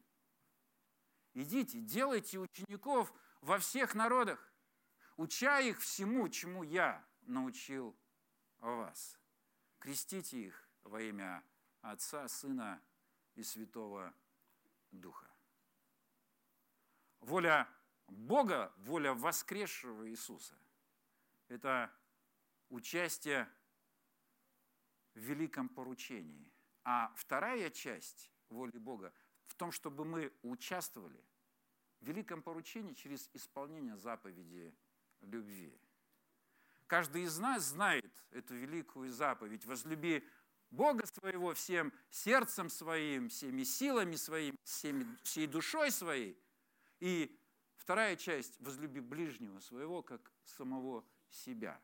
идите, 1.33 1.79
делайте 1.81 2.39
учеников 2.39 3.13
во 3.41 3.59
всех 3.59 3.93
народах, 3.93 4.51
уча 5.17 5.59
их 5.59 5.79
всему, 5.79 6.27
чему 6.29 6.63
я 6.63 7.05
научил 7.21 7.95
вас. 8.59 9.17
Крестите 9.79 10.39
их 10.45 10.69
во 10.83 11.01
имя 11.01 11.43
Отца, 11.81 12.27
Сына 12.27 12.81
и 13.35 13.43
Святого 13.43 14.13
Духа. 14.91 15.30
Воля 17.21 17.69
Бога, 18.07 18.73
воля 18.77 19.13
воскресшего 19.13 20.09
Иисуса– 20.09 20.55
это 21.47 21.91
участие 22.69 23.47
в 25.13 25.19
великом 25.19 25.69
поручении. 25.69 26.51
А 26.83 27.13
вторая 27.15 27.69
часть 27.69 28.31
воли 28.49 28.77
Бога 28.77 29.13
в 29.45 29.53
том, 29.55 29.71
чтобы 29.71 30.03
мы 30.03 30.33
участвовали 30.41 31.23
в 31.99 32.05
великом 32.07 32.41
поручении 32.41 32.93
через 32.93 33.29
исполнение 33.33 33.95
заповеди 33.97 34.73
любви. 35.21 35.77
Каждый 36.87 37.23
из 37.23 37.37
нас 37.37 37.65
знает 37.65 38.11
эту 38.31 38.55
великую 38.55 39.11
заповедь. 39.11 39.65
Возлюби 39.65 40.27
Бога 40.71 41.05
своего 41.05 41.53
всем 41.53 41.93
сердцем 42.09 42.69
своим, 42.69 43.29
всеми 43.29 43.63
силами 43.63 44.15
своими, 44.15 44.57
всей 45.23 45.47
душой 45.47 45.91
своей. 45.91 46.41
И 47.01 47.37
вторая 47.75 48.15
часть– 48.15 48.57
возлюби 48.61 49.01
ближнего 49.01 49.59
своего, 49.59 50.01
как 50.01 50.31
самого 50.45 51.05
себя. 51.29 51.81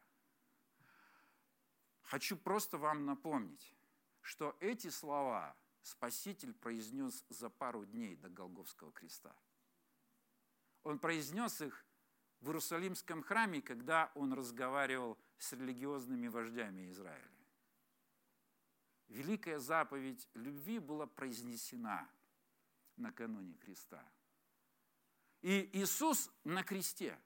Хочу 2.04 2.38
просто 2.38 2.78
вам 2.78 3.06
напомнить, 3.06 3.76
что 4.22 4.56
эти 4.62 4.90
слова 4.90 5.58
Спаситель 5.82 6.54
произнес 6.54 7.26
за 7.28 7.50
пару 7.50 7.86
дней 7.86 8.16
до 8.16 8.30
Голговского 8.30 8.94
креста. 8.94 9.36
Он 10.84 11.00
произнес 11.00 11.60
их 11.60 11.86
в 12.40 12.48
Иерусалимском 12.48 13.24
храме, 13.24 13.62
когда 13.62 14.12
он 14.16 14.32
разговаривал 14.32 15.18
с 15.38 15.52
религиозными 15.52 16.30
вождями 16.30 16.90
Израиля 16.92 17.38
великая 19.10 19.60
заповедь 19.60 20.28
любви 20.34 20.80
была 20.80 21.08
произнесена 21.08 22.10
накануне 22.96 23.54
креста. 23.56 24.04
И 25.42 25.70
Иисус 25.74 26.32
на 26.44 26.64
кресте 26.64 27.18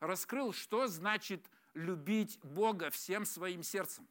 раскрыл, 0.00 0.52
что 0.52 0.86
значит 0.86 1.48
любить 1.74 2.38
Бога 2.42 2.90
всем 2.90 3.24
своим 3.24 3.62
сердцем. 3.62 4.08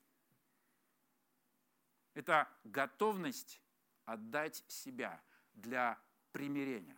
Это 2.14 2.48
готовность 2.64 3.60
отдать 4.06 4.64
себя 4.68 5.22
для 5.54 6.00
примирения. 6.32 6.98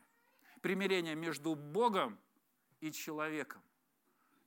Примирение 0.61 1.15
между 1.15 1.55
Богом 1.55 2.19
и 2.81 2.91
человеком. 2.91 3.61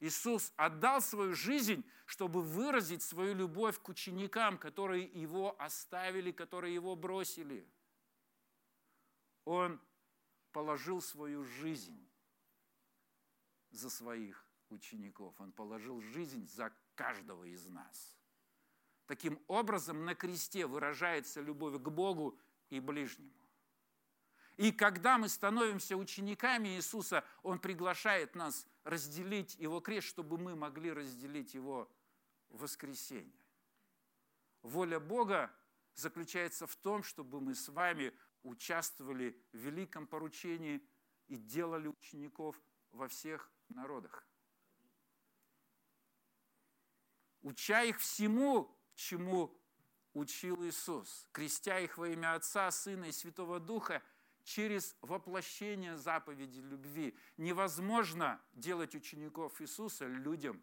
Иисус 0.00 0.52
отдал 0.56 1.02
свою 1.02 1.34
жизнь, 1.34 1.84
чтобы 2.06 2.42
выразить 2.42 3.02
свою 3.02 3.34
любовь 3.34 3.78
к 3.80 3.88
ученикам, 3.88 4.56
которые 4.58 5.04
его 5.04 5.54
оставили, 5.60 6.32
которые 6.32 6.74
его 6.74 6.96
бросили. 6.96 7.66
Он 9.44 9.80
положил 10.52 11.00
свою 11.00 11.44
жизнь 11.44 12.08
за 13.70 13.90
своих 13.90 14.44
учеников. 14.68 15.34
Он 15.40 15.52
положил 15.52 16.00
жизнь 16.00 16.46
за 16.46 16.72
каждого 16.94 17.44
из 17.44 17.66
нас. 17.66 18.16
Таким 19.06 19.40
образом, 19.48 20.04
на 20.04 20.14
кресте 20.14 20.66
выражается 20.66 21.40
любовь 21.40 21.82
к 21.82 21.88
Богу 21.88 22.38
и 22.68 22.78
ближнему. 22.78 23.32
И 24.56 24.72
когда 24.72 25.18
мы 25.18 25.28
становимся 25.28 25.96
учениками 25.96 26.76
Иисуса, 26.76 27.24
Он 27.42 27.58
приглашает 27.58 28.34
нас 28.34 28.66
разделить 28.84 29.54
Его 29.56 29.80
крест, 29.80 30.08
чтобы 30.08 30.36
мы 30.36 30.54
могли 30.54 30.92
разделить 30.92 31.54
Его 31.54 31.90
воскресенье. 32.50 33.32
Воля 34.62 35.00
Бога 35.00 35.50
заключается 35.94 36.66
в 36.66 36.76
том, 36.76 37.02
чтобы 37.02 37.40
мы 37.40 37.54
с 37.54 37.68
вами 37.68 38.12
участвовали 38.42 39.40
в 39.52 39.58
великом 39.58 40.06
поручении 40.06 40.86
и 41.28 41.36
делали 41.36 41.88
учеников 41.88 42.60
во 42.90 43.08
всех 43.08 43.50
народах. 43.68 44.26
Уча 47.42 47.82
их 47.82 48.00
всему, 48.00 48.76
чему 48.94 49.56
учил 50.12 50.64
Иисус, 50.64 51.28
крестя 51.32 51.78
их 51.80 51.96
во 51.96 52.08
имя 52.08 52.34
Отца, 52.34 52.70
Сына 52.70 53.06
и 53.06 53.12
Святого 53.12 53.60
Духа– 53.60 54.02
через 54.44 54.96
воплощение 55.00 55.96
заповеди 55.96 56.60
любви. 56.60 57.16
Невозможно 57.36 58.40
делать 58.52 58.94
учеников 58.94 59.60
Иисуса 59.60 60.06
людям, 60.06 60.62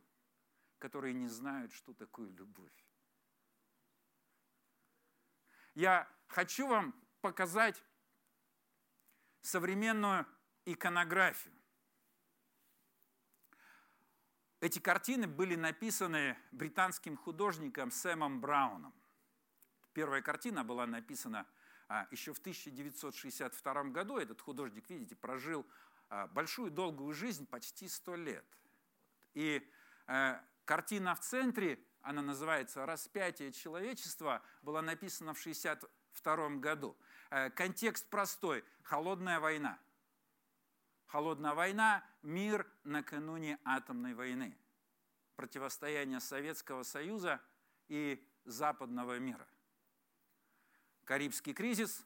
которые 0.77 1.13
не 1.13 1.27
знают, 1.27 1.71
что 1.71 1.93
такое 1.93 2.29
любовь. 2.31 2.73
Я 5.73 6.07
хочу 6.27 6.67
вам 6.67 6.93
показать 7.27 7.83
современную 9.41 10.25
иконографию. 10.63 11.53
Эти 14.61 14.79
картины 14.79 15.27
были 15.27 15.55
написаны 15.55 16.37
британским 16.51 17.17
художником 17.17 17.91
Сэмом 17.91 18.39
Брауном. 18.39 18.93
Первая 19.91 20.21
картина 20.21 20.63
была 20.63 20.87
написана 20.87 21.45
а 21.89 22.07
еще 22.11 22.33
в 22.33 22.39
1962 22.39 23.83
году 23.85 24.17
этот 24.17 24.41
художник, 24.41 24.89
видите, 24.89 25.15
прожил 25.17 25.65
а, 26.09 26.27
большую 26.27 26.71
долгую 26.71 27.13
жизнь, 27.13 27.45
почти 27.45 27.87
сто 27.89 28.15
лет. 28.15 28.45
И 29.33 29.69
э, 30.07 30.39
картина 30.65 31.15
в 31.15 31.19
центре, 31.19 31.79
она 32.01 32.21
называется 32.21 32.85
«Распятие 32.85 33.51
человечества», 33.51 34.41
была 34.61 34.81
написана 34.81 35.33
в 35.33 35.39
1962 36.21 36.59
году. 36.59 36.97
Э, 37.29 37.49
контекст 37.49 38.09
простой– 38.09 38.63
холодная 38.83 39.39
война. 39.39 39.79
Холодная 41.07 41.53
война– 41.53 42.03
мир 42.21 42.67
накануне 42.83 43.59
атомной 43.63 44.13
войны. 44.13 44.57
Противостояние 45.35 46.19
Советского 46.19 46.83
Союза 46.83 47.41
и 47.87 48.25
западного 48.43 49.19
мира. 49.19 49.47
Карибский 51.03 51.53
кризис, 51.53 52.05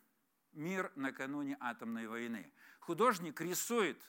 мир 0.52 0.92
накануне 0.96 1.58
атомной 1.60 2.08
войны. 2.08 2.54
Художник 2.80 3.40
рисует 3.42 4.00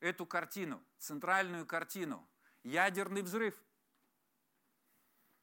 эту 0.00 0.26
картину, 0.26 0.82
центральную 0.98 1.66
картину, 1.66 2.26
ядерный 2.62 3.22
взрыв. 3.22 3.54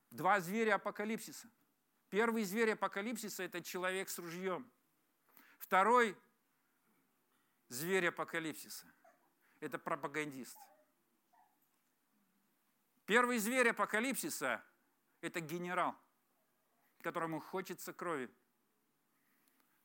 Два 0.09 0.39
зверя 0.39 0.75
апокалипсиса. 0.75 1.49
Первый 2.13 2.43
зверь 2.43 2.73
апокалипсиса– 2.73 3.41
это 3.45 3.59
человек 3.63 4.07
с 4.07 4.19
ружьем. 4.19 4.71
Второй 5.57 6.15
зверь 7.69 8.09
апокалипсиса– 8.09 8.85
это 9.59 9.79
пропагандист. 9.79 10.55
Первый 13.07 13.39
зверь 13.39 13.69
апокалипсиса– 13.69 14.63
это 15.21 15.39
генерал 15.39 15.95
которому 17.01 17.39
хочется 17.39 17.93
крови. 17.93 18.29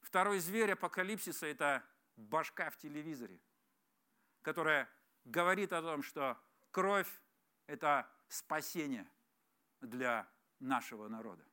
Второй 0.02 0.38
зверь 0.38 0.72
апокалипсиса– 0.72 1.46
это 1.48 1.82
башка 2.16 2.68
в 2.68 2.76
телевизоре, 2.76 3.40
которая 4.42 4.86
говорит 5.24 5.72
о 5.72 5.80
том, 5.80 6.02
что 6.02 6.38
кровь– 6.72 7.10
это 7.66 8.06
спасение 8.28 9.10
для 9.80 10.30
нашего 10.60 11.08
народа. 11.08 11.47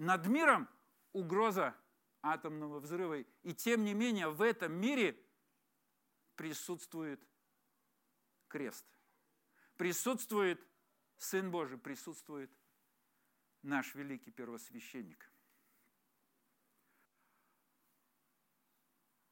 Над 0.00 0.26
миром 0.26 0.66
угроза 1.12 1.76
атомного 2.22 2.80
взрыва. 2.80 3.20
И 3.42 3.52
тем 3.52 3.84
не 3.84 3.92
менее 3.92 4.30
в 4.30 4.40
этом 4.40 4.72
мире 4.72 5.22
присутствует 6.36 7.22
крест. 8.48 8.86
Присутствует 9.76 10.66
Сын 11.18 11.50
Божий 11.50 11.76
присутствует, 11.76 12.50
наш 13.60 13.94
великий 13.94 14.30
первосвященник. 14.30 15.30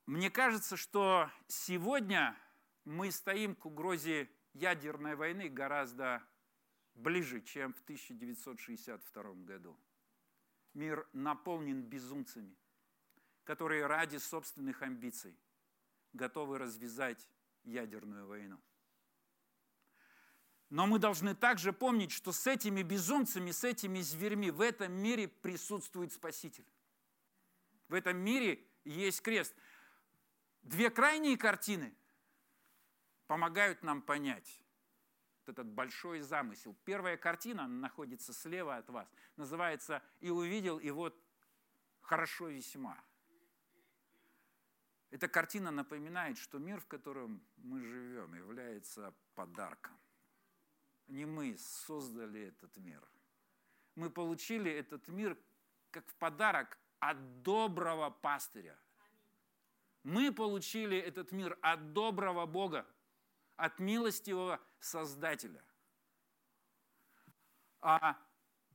Мне 0.04 0.30
кажется, 0.30 0.76
что 0.76 1.30
сегодня 1.46 2.36
мы 2.84 3.10
стоим 3.10 3.54
к 3.54 3.64
угрозе 3.64 4.30
ядерной 4.52 5.16
войны 5.16 5.48
гораздо 5.48 6.22
ближе, 6.92 7.40
чем 7.40 7.72
в 7.72 7.80
1962 7.80 9.22
году. 9.46 9.80
Мир 10.78 11.08
наполнен 11.12 11.82
безумцами, 11.82 12.56
которые 13.42 13.86
ради 13.86 14.18
собственных 14.18 14.80
амбиций 14.80 15.36
готовы 16.12 16.56
развязать 16.56 17.28
ядерную 17.64 18.28
войну. 18.28 18.60
Но 20.70 20.86
мы 20.86 21.00
должны 21.00 21.34
также 21.34 21.72
помнить, 21.72 22.12
что 22.12 22.30
с 22.30 22.46
этими 22.46 22.82
безумцами, 22.82 23.50
с 23.50 23.64
этими 23.64 24.00
зверьми 24.00 24.52
в 24.52 24.60
этом 24.60 24.92
мире 24.92 25.26
присутствует 25.26 26.12
Спаситель. 26.12 26.70
В 27.88 27.94
этом 27.94 28.16
мире 28.16 28.64
есть 28.84 29.20
крест. 29.20 29.56
Две 30.62 30.90
крайние 30.90 31.36
картины 31.36 31.92
помогают 33.26 33.82
нам 33.82 34.00
понять 34.00 34.62
этот 35.48 35.66
большой 35.66 36.20
замысел. 36.20 36.76
Первая 36.84 37.16
картина 37.16 37.66
находится 37.66 38.32
слева 38.32 38.76
от 38.76 38.88
вас. 38.88 39.10
Называется 39.36 40.02
«И 40.20 40.30
увидел, 40.30 40.78
и 40.78 40.90
вот 40.90 41.20
хорошо 42.00 42.48
весьма». 42.48 43.02
Эта 45.10 45.26
картина 45.26 45.70
напоминает, 45.70 46.36
что 46.36 46.58
мир, 46.58 46.80
в 46.80 46.86
котором 46.86 47.42
мы 47.56 47.80
живем, 47.80 48.34
является 48.34 49.14
подарком. 49.34 49.98
Не 51.06 51.24
мы 51.24 51.56
создали 51.56 52.48
этот 52.48 52.76
мир. 52.76 53.02
Мы 53.94 54.10
получили 54.10 54.70
этот 54.70 55.08
мир 55.08 55.38
как 55.90 56.06
в 56.06 56.14
подарок 56.16 56.78
от 57.00 57.42
доброго 57.42 58.10
пастыря. 58.10 58.78
Мы 60.02 60.32
получили 60.32 60.98
этот 60.98 61.32
мир 61.32 61.58
от 61.62 61.92
доброго 61.92 62.46
Бога, 62.46 62.86
от 63.58 63.80
милостивого 63.80 64.60
Создателя. 64.78 65.62
А 67.80 68.16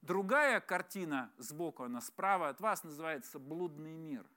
другая 0.02 0.60
картина 0.60 1.34
сбоку, 1.38 1.84
она 1.84 2.02
справа 2.02 2.50
от 2.50 2.60
вас, 2.60 2.84
называется 2.84 3.40
«Блудный 3.40 3.94
мир». 3.94 4.30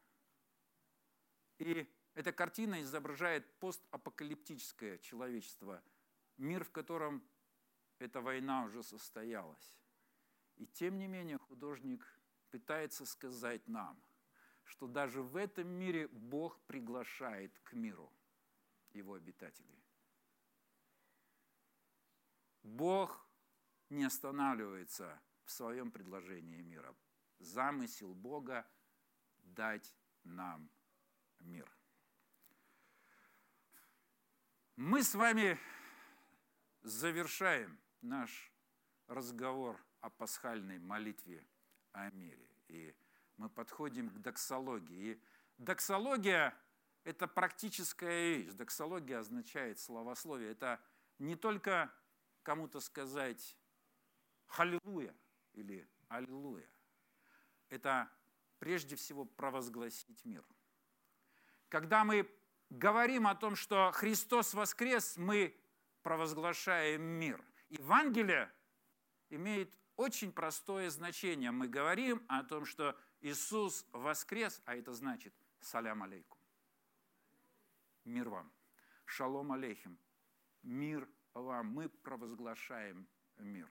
И 1.59 1.93
эта 2.15 2.33
картина 2.33 2.81
изображает 2.83 3.59
постапокалиптическое 3.59 4.99
человечество, 4.99 5.83
мир, 6.37 6.65
в 6.65 6.71
котором 6.71 7.23
эта 7.99 8.21
война 8.21 8.65
уже 8.65 8.83
состоялась. 8.83 9.77
И 10.57 10.67
тем 10.67 10.99
не 10.99 11.09
менее 11.09 11.39
художник 11.39 12.07
пытается 12.51 13.05
сказать 13.05 13.67
нам, 13.67 14.01
что 14.63 14.87
даже 14.87 15.23
в 15.23 15.37
этом 15.37 15.69
мире 15.69 16.07
Бог 16.09 16.61
приглашает 16.67 17.59
к 17.65 17.73
миру 17.73 18.13
его 18.93 19.15
обитателей. 19.15 19.86
Бог 22.67 23.25
не 23.91 24.05
останавливается 24.05 25.21
в 25.45 25.53
своем 25.53 25.93
предложении 25.93 26.61
мира. 26.61 26.95
Замысел 27.39 28.13
Бога 28.13 28.67
дать 29.39 29.95
нам 30.25 30.69
мир. 31.39 31.71
Мы 34.75 35.05
с 35.05 35.15
вами 35.15 35.59
завершаем 36.83 37.79
наш 38.01 38.53
разговор 39.07 39.81
о 40.01 40.11
пасхальной 40.11 40.81
молитве 40.81 41.47
о 41.93 42.11
мире. 42.11 42.51
И 42.67 42.95
мы 43.37 43.49
подходим 43.49 44.11
к 44.11 44.19
доксологии. 44.19 45.13
И 45.13 45.23
доксология– 45.57 46.53
это 47.05 47.29
практическая 47.29 48.35
вещь. 48.35 48.53
Доксология 48.55 49.21
означает 49.21 49.79
словословие. 49.79 50.51
Это 50.51 50.83
не 51.19 51.37
только 51.37 51.95
кому-то 52.47 52.79
сказать 52.79 53.57
«Халилуя» 54.47 55.13
или 55.53 55.89
«Аллилуйя». 56.07 56.71
Это 57.71 58.09
прежде 58.61 58.95
всего 58.95 59.25
провозгласить 59.25 60.25
мир. 60.25 60.47
Когда 61.69 62.05
мы 62.05 62.31
говорим 62.71 63.27
о 63.27 63.35
том, 63.35 63.57
что 63.57 63.91
Христос 63.91 64.55
воскрес, 64.55 65.17
мы 65.17 65.61
провозглашаем 66.03 67.03
мир. 67.03 67.45
Евангелие 67.69 68.53
имеет 69.29 69.77
очень 69.97 70.31
простое 70.31 70.89
значение. 70.89 71.51
Мы 71.51 71.67
говорим 71.67 72.25
о 72.29 72.45
том, 72.45 72.65
что 72.65 72.97
Иисус 73.23 73.85
воскрес, 73.91 74.63
а 74.67 74.77
это 74.77 74.93
значит 74.93 75.35
«Салям 75.59 76.05
алейкум». 76.05 76.39
Мир 78.05 78.29
вам. 78.29 78.53
Шалом 79.05 79.51
алейхим. 79.51 79.99
Мир 80.63 81.09
вам, 81.43 81.67
мы 81.69 81.89
провозглашаем 81.89 83.07
мир. 83.39 83.69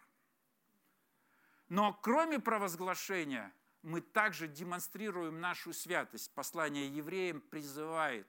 Но 1.68 1.94
кроме 1.94 2.40
провозглашения, 2.40 3.54
мы 3.82 4.02
также 4.02 4.48
демонстрируем 4.48 5.40
нашу 5.40 5.74
святость. 5.74 6.34
Послание 6.34 6.88
евреям 6.88 7.42
призывает 7.42 8.28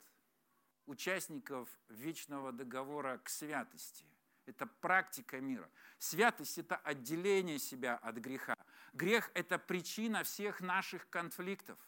участников 0.87 1.69
вечного 1.89 2.53
договора 2.53 3.19
к 3.19 3.29
святости. 3.29 4.07
Это 4.47 4.67
практика 4.67 5.41
мира. 5.41 5.69
Святость– 5.99 6.59
это 6.59 6.77
отделение 6.77 7.59
себя 7.59 7.97
от 7.97 8.17
греха. 8.17 8.57
Грех– 8.93 9.31
это 9.35 9.59
причина 9.59 10.23
всех 10.23 10.61
наших 10.61 11.09
конфликтов. 11.11 11.79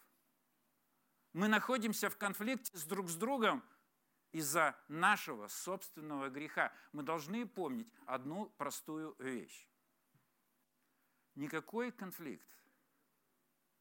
Мы 1.33 1.47
находимся 1.47 2.11
в 2.11 2.17
конфликте 2.17 2.77
с 2.77 2.85
друг 2.85 3.09
с 3.09 3.15
другом– 3.15 3.63
из-за 4.33 4.77
нашего 4.89 5.49
собственного 5.49 6.29
греха. 6.29 6.73
Мы 6.93 7.03
должны 7.03 7.47
помнить 7.47 7.93
одну 8.07 8.51
простую 8.57 9.15
вещь. 9.19 9.67
Никакой 11.35 11.93
конфликт 11.93 12.49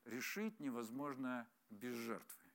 решить 0.06 0.60
невозможно 0.60 1.50
без 1.70 1.96
жертвы. 1.96 2.52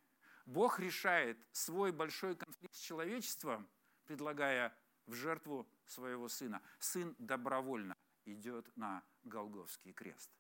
Бог 0.47 0.81
решает 0.81 1.39
свой 1.53 1.93
большой 1.93 2.35
конфликт 2.37 2.75
с 2.75 2.79
человечеством, 2.81 3.69
предлагая 4.05 4.77
в 5.07 5.15
жертву 5.15 5.69
своего 5.87 6.29
сына. 6.29 6.63
Сын 6.79 7.15
добровольно 7.19 7.95
идет 8.25 8.75
на 8.77 9.03
Голговский 9.25 9.93
крест. 9.93 10.31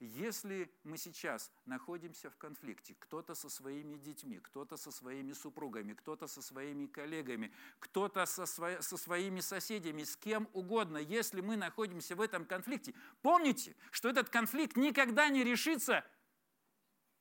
Если 0.00 0.70
мы 0.82 0.98
сейчас 0.98 1.52
находимся 1.66 2.28
в 2.28 2.36
конфликте, 2.36 2.96
кто-то 2.98 3.34
со 3.34 3.48
своими 3.48 3.96
детьми, 3.96 4.38
кто-то 4.40 4.76
со 4.76 4.90
своими 4.90 5.32
супругами, 5.32 5.94
кто-то 5.94 6.26
со 6.26 6.42
своими 6.42 6.86
коллегами, 6.86 7.52
кто-то 7.78 8.26
со, 8.26 8.44
сво... 8.44 8.80
со 8.80 8.96
своими 8.96 9.40
соседями, 9.40 10.02
с 10.02 10.16
кем 10.16 10.48
угодно, 10.52 10.98
если 10.98 11.40
мы 11.40 11.56
находимся 11.56 12.16
в 12.16 12.20
этом 12.20 12.44
конфликте, 12.44 12.92
помните, 13.22 13.76
что 13.92 14.08
этот 14.08 14.30
конфликт 14.30 14.76
никогда 14.76 15.28
не 15.28 15.44
решится, 15.44 16.04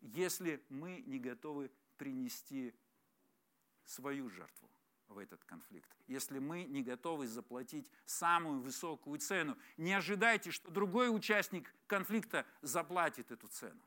если 0.02 0.66
мы 0.70 1.02
не 1.06 1.20
готовы 1.20 1.72
принести 1.98 2.74
свою 3.86 4.30
жертву 4.30 4.73
в 5.14 5.20
этот 5.20 5.44
конфликт. 5.46 5.90
Если 6.08 6.40
мы 6.40 6.66
не 6.66 6.84
готовы 6.84 7.28
заплатить 7.28 7.90
самую 8.06 8.60
высокую 8.60 9.20
цену, 9.20 9.58
не 9.78 9.94
ожидайте, 9.94 10.52
что 10.52 10.70
другой 10.72 11.16
участник 11.16 11.74
конфликта 11.88 12.46
заплатит 12.62 13.32
эту 13.32 13.48
цену. 13.48 13.82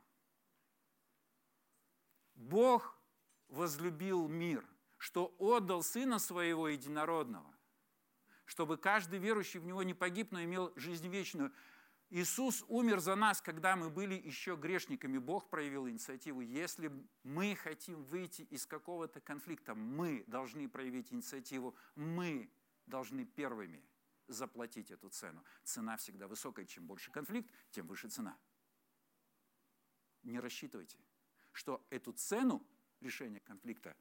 Бог 2.35 2.97
возлюбил 3.49 4.29
мир, 4.29 4.65
что 4.97 5.35
отдал 5.39 5.83
Сына 5.83 6.19
Своего 6.19 6.69
Единородного, 6.69 7.53
чтобы 8.45 8.77
каждый 8.77 9.19
верующий 9.19 9.61
в 9.61 9.67
Него 9.67 9.83
не 9.83 9.95
погиб, 9.95 10.33
но 10.33 10.43
имел 10.43 10.73
жизнь 10.77 11.09
вечную. 11.09 11.53
Иисус 12.09 12.65
умер 12.69 13.01
за 13.01 13.17
нас, 13.17 13.43
когда 13.43 13.75
мы 13.75 13.91
были 13.91 14.15
еще 14.15 14.55
грешниками. 14.55 15.19
Бог 15.19 15.51
проявил 15.51 15.89
инициативу. 15.89 16.41
Если 16.41 16.91
мы 17.25 17.57
хотим 17.57 18.05
выйти 18.05 18.43
из 18.43 18.65
какого-то 18.65 19.21
конфликта, 19.21 19.75
мы 19.75 20.23
должны 20.29 20.69
проявить 20.69 21.13
инициативу. 21.13 21.75
Мы 21.97 22.49
должны 22.87 23.25
первыми 23.25 23.85
заплатить 24.29 24.93
эту 24.93 25.09
цену. 25.09 25.45
Цена 25.65 25.97
всегда 25.97 26.29
высокая. 26.29 26.65
Чем 26.65 26.87
больше 26.87 27.11
конфликт, 27.11 27.53
тем 27.71 27.89
выше 27.89 28.09
цена. 28.09 28.39
Не 30.23 30.39
рассчитывайте, 30.39 30.99
что 31.51 31.85
эту 31.91 32.13
цену 32.13 32.65
решения 33.01 33.41
конфликта 33.41 33.97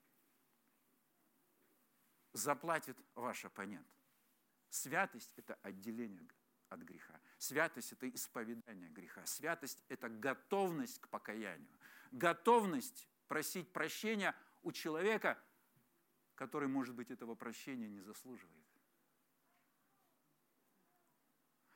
заплатит 2.34 2.98
ваш 3.16 3.46
оппонент. 3.46 3.88
Святость– 4.70 5.32
это 5.38 5.56
отделение 5.64 6.28
от 6.70 6.80
греха. 6.82 7.20
Святость– 7.38 7.92
это 7.94 8.10
исповедание 8.10 8.90
греха. 8.90 9.26
Святость– 9.26 9.84
это 9.90 10.10
готовность 10.10 11.00
к 11.00 11.08
покаянию. 11.10 11.78
Готовность 12.12 13.08
просить 13.28 13.72
прощения 13.72 14.36
у 14.64 14.72
человека, 14.72 15.38
который, 16.36 16.68
может 16.68 16.96
быть, 16.96 17.12
этого 17.12 17.36
прощения 17.36 17.88
не 17.88 18.02
заслуживает. 18.02 18.66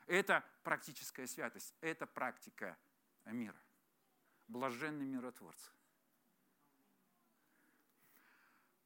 Это 0.05 0.43
практическая 0.63 1.27
святость, 1.27 1.75
это 1.81 2.07
практика 2.07 2.77
мира. 3.25 3.61
Блаженный 4.47 5.05
миротворцы. 5.05 5.71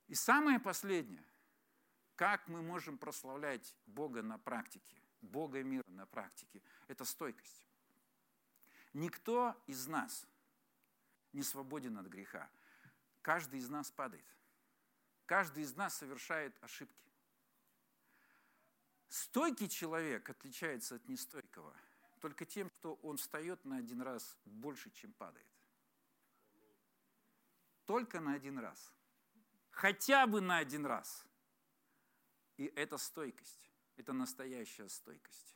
И 0.07 0.15
самое 0.15 0.59
последнее, 0.59 1.25
как 2.15 2.47
мы 2.47 2.61
можем 2.61 2.97
прославлять 2.97 3.75
Бога 3.85 4.21
на 4.21 4.37
практике. 4.37 5.02
Бога 5.23 5.59
и 5.59 5.63
мира 5.63 5.83
на 5.87 6.05
практике– 6.05 6.61
это 6.87 7.05
стойкость. 7.05 7.67
Никто 8.93 9.55
из 9.67 9.87
нас 9.87 10.27
не 11.31 11.41
свободен 11.41 11.97
от 11.97 12.07
греха. 12.07 12.49
Каждый 13.21 13.59
из 13.59 13.69
нас 13.69 13.89
падает. 13.91 14.25
Каждый 15.25 15.63
из 15.63 15.75
нас 15.75 15.95
совершает 15.95 16.61
ошибки. 16.61 17.11
Стойкий 19.07 19.69
человек 19.69 20.29
отличается 20.29 20.95
от 20.95 21.07
нестойкого 21.07 21.75
только 22.23 22.45
тем, 22.45 22.69
что 22.69 22.93
он 23.01 23.17
встает 23.17 23.65
на 23.65 23.75
один 23.75 24.01
раз 24.01 24.37
больше, 24.45 24.89
чем 24.91 25.11
падает. 25.11 25.45
Только 27.85 28.21
на 28.21 28.33
один 28.33 28.59
раз. 28.59 28.93
Хотя 29.71 30.25
бы 30.25 30.39
на 30.39 30.57
один 30.57 30.85
раз. 30.85 31.25
И 32.55 32.67
это 32.77 32.97
стойкость. 32.97 33.72
Это 33.95 34.13
настоящая 34.13 34.89
стойкость. 34.89 35.55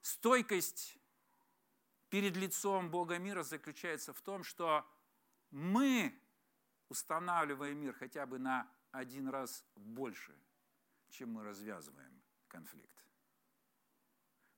Стойкость 0.00 0.98
перед 2.10 2.36
лицом 2.36 2.90
Бога 2.90 3.18
мира 3.18 3.42
заключается 3.42 4.12
в 4.12 4.20
том, 4.20 4.42
что 4.42 4.86
мы 5.50 6.18
устанавливаем 6.88 7.78
мир 7.78 7.94
хотя 7.94 8.26
бы 8.26 8.38
на 8.38 8.70
один 8.90 9.28
раз 9.28 9.64
больше, 9.76 10.36
чем 11.10 11.32
мы 11.32 11.44
развязываем 11.44 12.22
конфликт. 12.48 12.92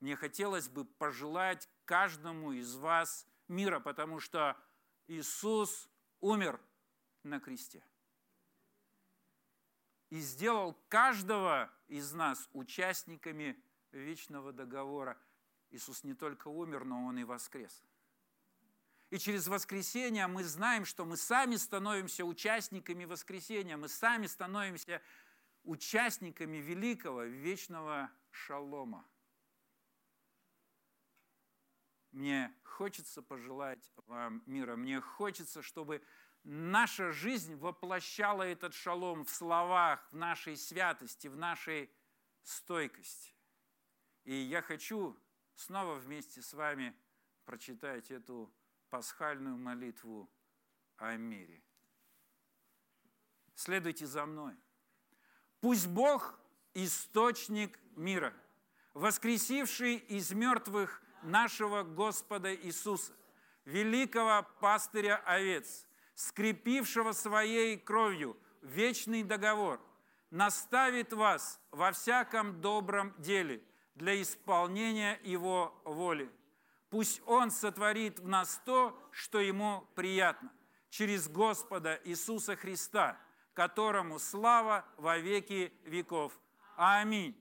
Мне 0.00 0.16
хотелось 0.16 0.68
бы 0.68 0.84
пожелать 0.84 1.68
каждому 1.84 2.52
из 2.52 2.74
вас 2.74 3.26
мира, 3.48 3.80
потому 3.80 4.18
что 4.18 4.56
Иисус 5.06 5.88
умер 6.20 6.60
на 7.22 7.38
кресте 7.38 7.84
и 10.14 10.20
сделал 10.20 10.74
каждого 10.88 11.70
из 11.88 12.12
нас 12.12 12.48
участниками 12.52 13.62
вечного 13.92 14.52
договора– 14.52 15.18
Иисус 15.74 16.04
не 16.04 16.14
только 16.14 16.46
умер, 16.46 16.84
но 16.84 17.04
Он 17.06 17.18
и 17.18 17.24
воскрес. 17.24 17.82
И 19.10 19.18
через 19.18 19.48
воскресение 19.48 20.28
мы 20.28 20.44
знаем, 20.44 20.84
что 20.84 21.04
мы 21.04 21.16
сами 21.16 21.56
становимся 21.56 22.24
участниками 22.24 23.04
воскресения, 23.04 23.76
мы 23.76 23.88
сами 23.88 24.28
становимся 24.28 25.02
участниками 25.64 26.58
великого 26.58 27.24
вечного 27.24 28.08
шалома. 28.30 29.04
Мне 32.12 32.54
хочется 32.62 33.20
пожелать 33.20 33.92
вам 34.06 34.44
мира, 34.46 34.76
мне 34.76 35.00
хочется, 35.00 35.60
чтобы 35.60 36.04
наша 36.44 37.10
жизнь 37.10 37.56
воплощала 37.56 38.42
этот 38.42 38.74
шалом 38.74 39.24
в 39.24 39.30
словах, 39.30 40.06
в 40.12 40.16
нашей 40.16 40.56
святости, 40.56 41.28
в 41.28 41.36
нашей 41.36 41.90
стойкости. 42.42 43.32
И 44.24 44.34
я 44.34 44.62
хочу 44.62 45.18
снова 45.54 45.94
вместе 45.94 46.42
с 46.42 46.52
вами 46.54 46.94
прочитать 47.44 48.10
эту 48.10 48.52
пасхальную 48.90 49.56
молитву 49.56 50.30
о 50.96 51.16
мире. 51.16 51.62
Следуйте 53.54 54.06
за 54.06 54.26
мной. 54.26 54.54
Пусть 55.60 55.86
Бог– 55.86 56.38
источник 56.74 57.78
мира, 57.96 58.34
воскресивший 58.92 59.96
из 59.96 60.32
мертвых 60.32 61.00
нашего 61.22 61.82
Господа 61.82 62.54
Иисуса, 62.54 63.12
великого 63.64 64.46
пастыря 64.60 65.16
овец, 65.24 65.86
скрепившего 66.14 67.12
своей 67.12 67.76
кровью 67.76 68.36
вечный 68.62 69.22
договор, 69.22 69.80
наставит 70.30 71.12
вас 71.12 71.60
во 71.70 71.92
всяком 71.92 72.60
добром 72.60 73.14
деле– 73.18 73.62
для 73.94 74.20
исполнения 74.20 75.20
Его 75.22 75.80
воли. 75.84 76.30
Пусть 76.90 77.22
Он 77.26 77.50
сотворит 77.50 78.20
в 78.20 78.28
нас 78.28 78.60
то, 78.64 78.98
что 79.10 79.40
Ему 79.40 79.86
приятно, 79.94 80.52
через 80.90 81.28
Господа 81.28 82.00
Иисуса 82.04 82.56
Христа, 82.56 83.18
которому 83.52 84.18
слава 84.18 84.84
во 84.96 85.18
веки 85.18 85.72
веков. 85.84 86.32
Аминь. 86.76 87.36